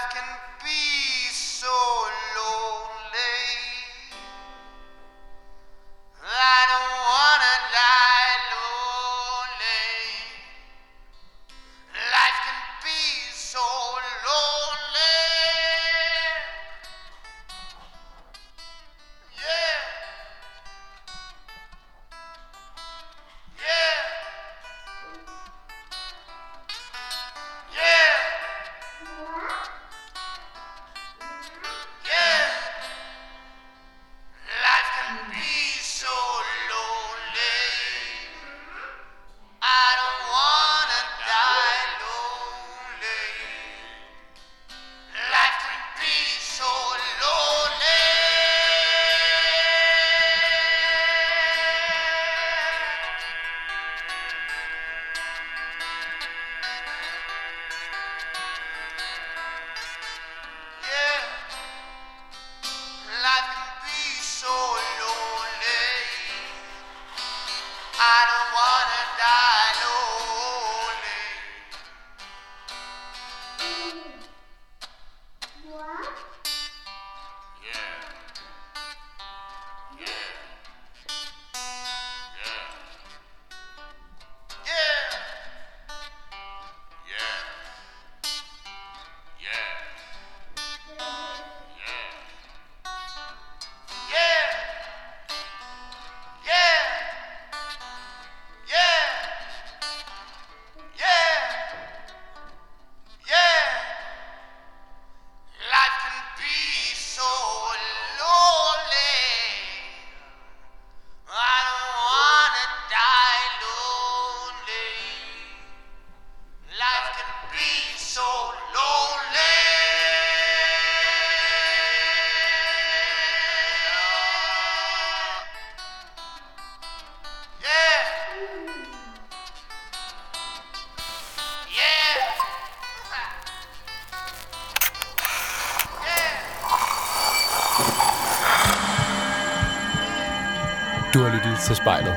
[141.81, 142.15] spejlet.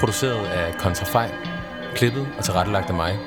[0.00, 1.30] Produceret af Kontrafej,
[1.94, 3.18] klippet og tilrettelagt af mig.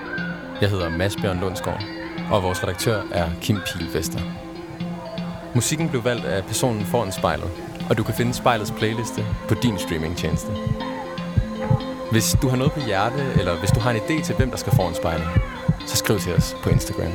[0.62, 1.84] Jeg hedder Mads Bjørn Lundsgaard,
[2.32, 4.20] og vores redaktør er Kim Pilvester.
[5.56, 7.52] Musikken blev valgt af personen foran spejlet,
[7.90, 10.52] og du kan finde spejlets playliste på din streamingtjeneste.
[12.12, 14.58] Hvis du har noget på hjerte, eller hvis du har en idé til, hvem der
[14.58, 15.28] skal foran spejlet,
[15.88, 17.12] så skriv til os på Instagram.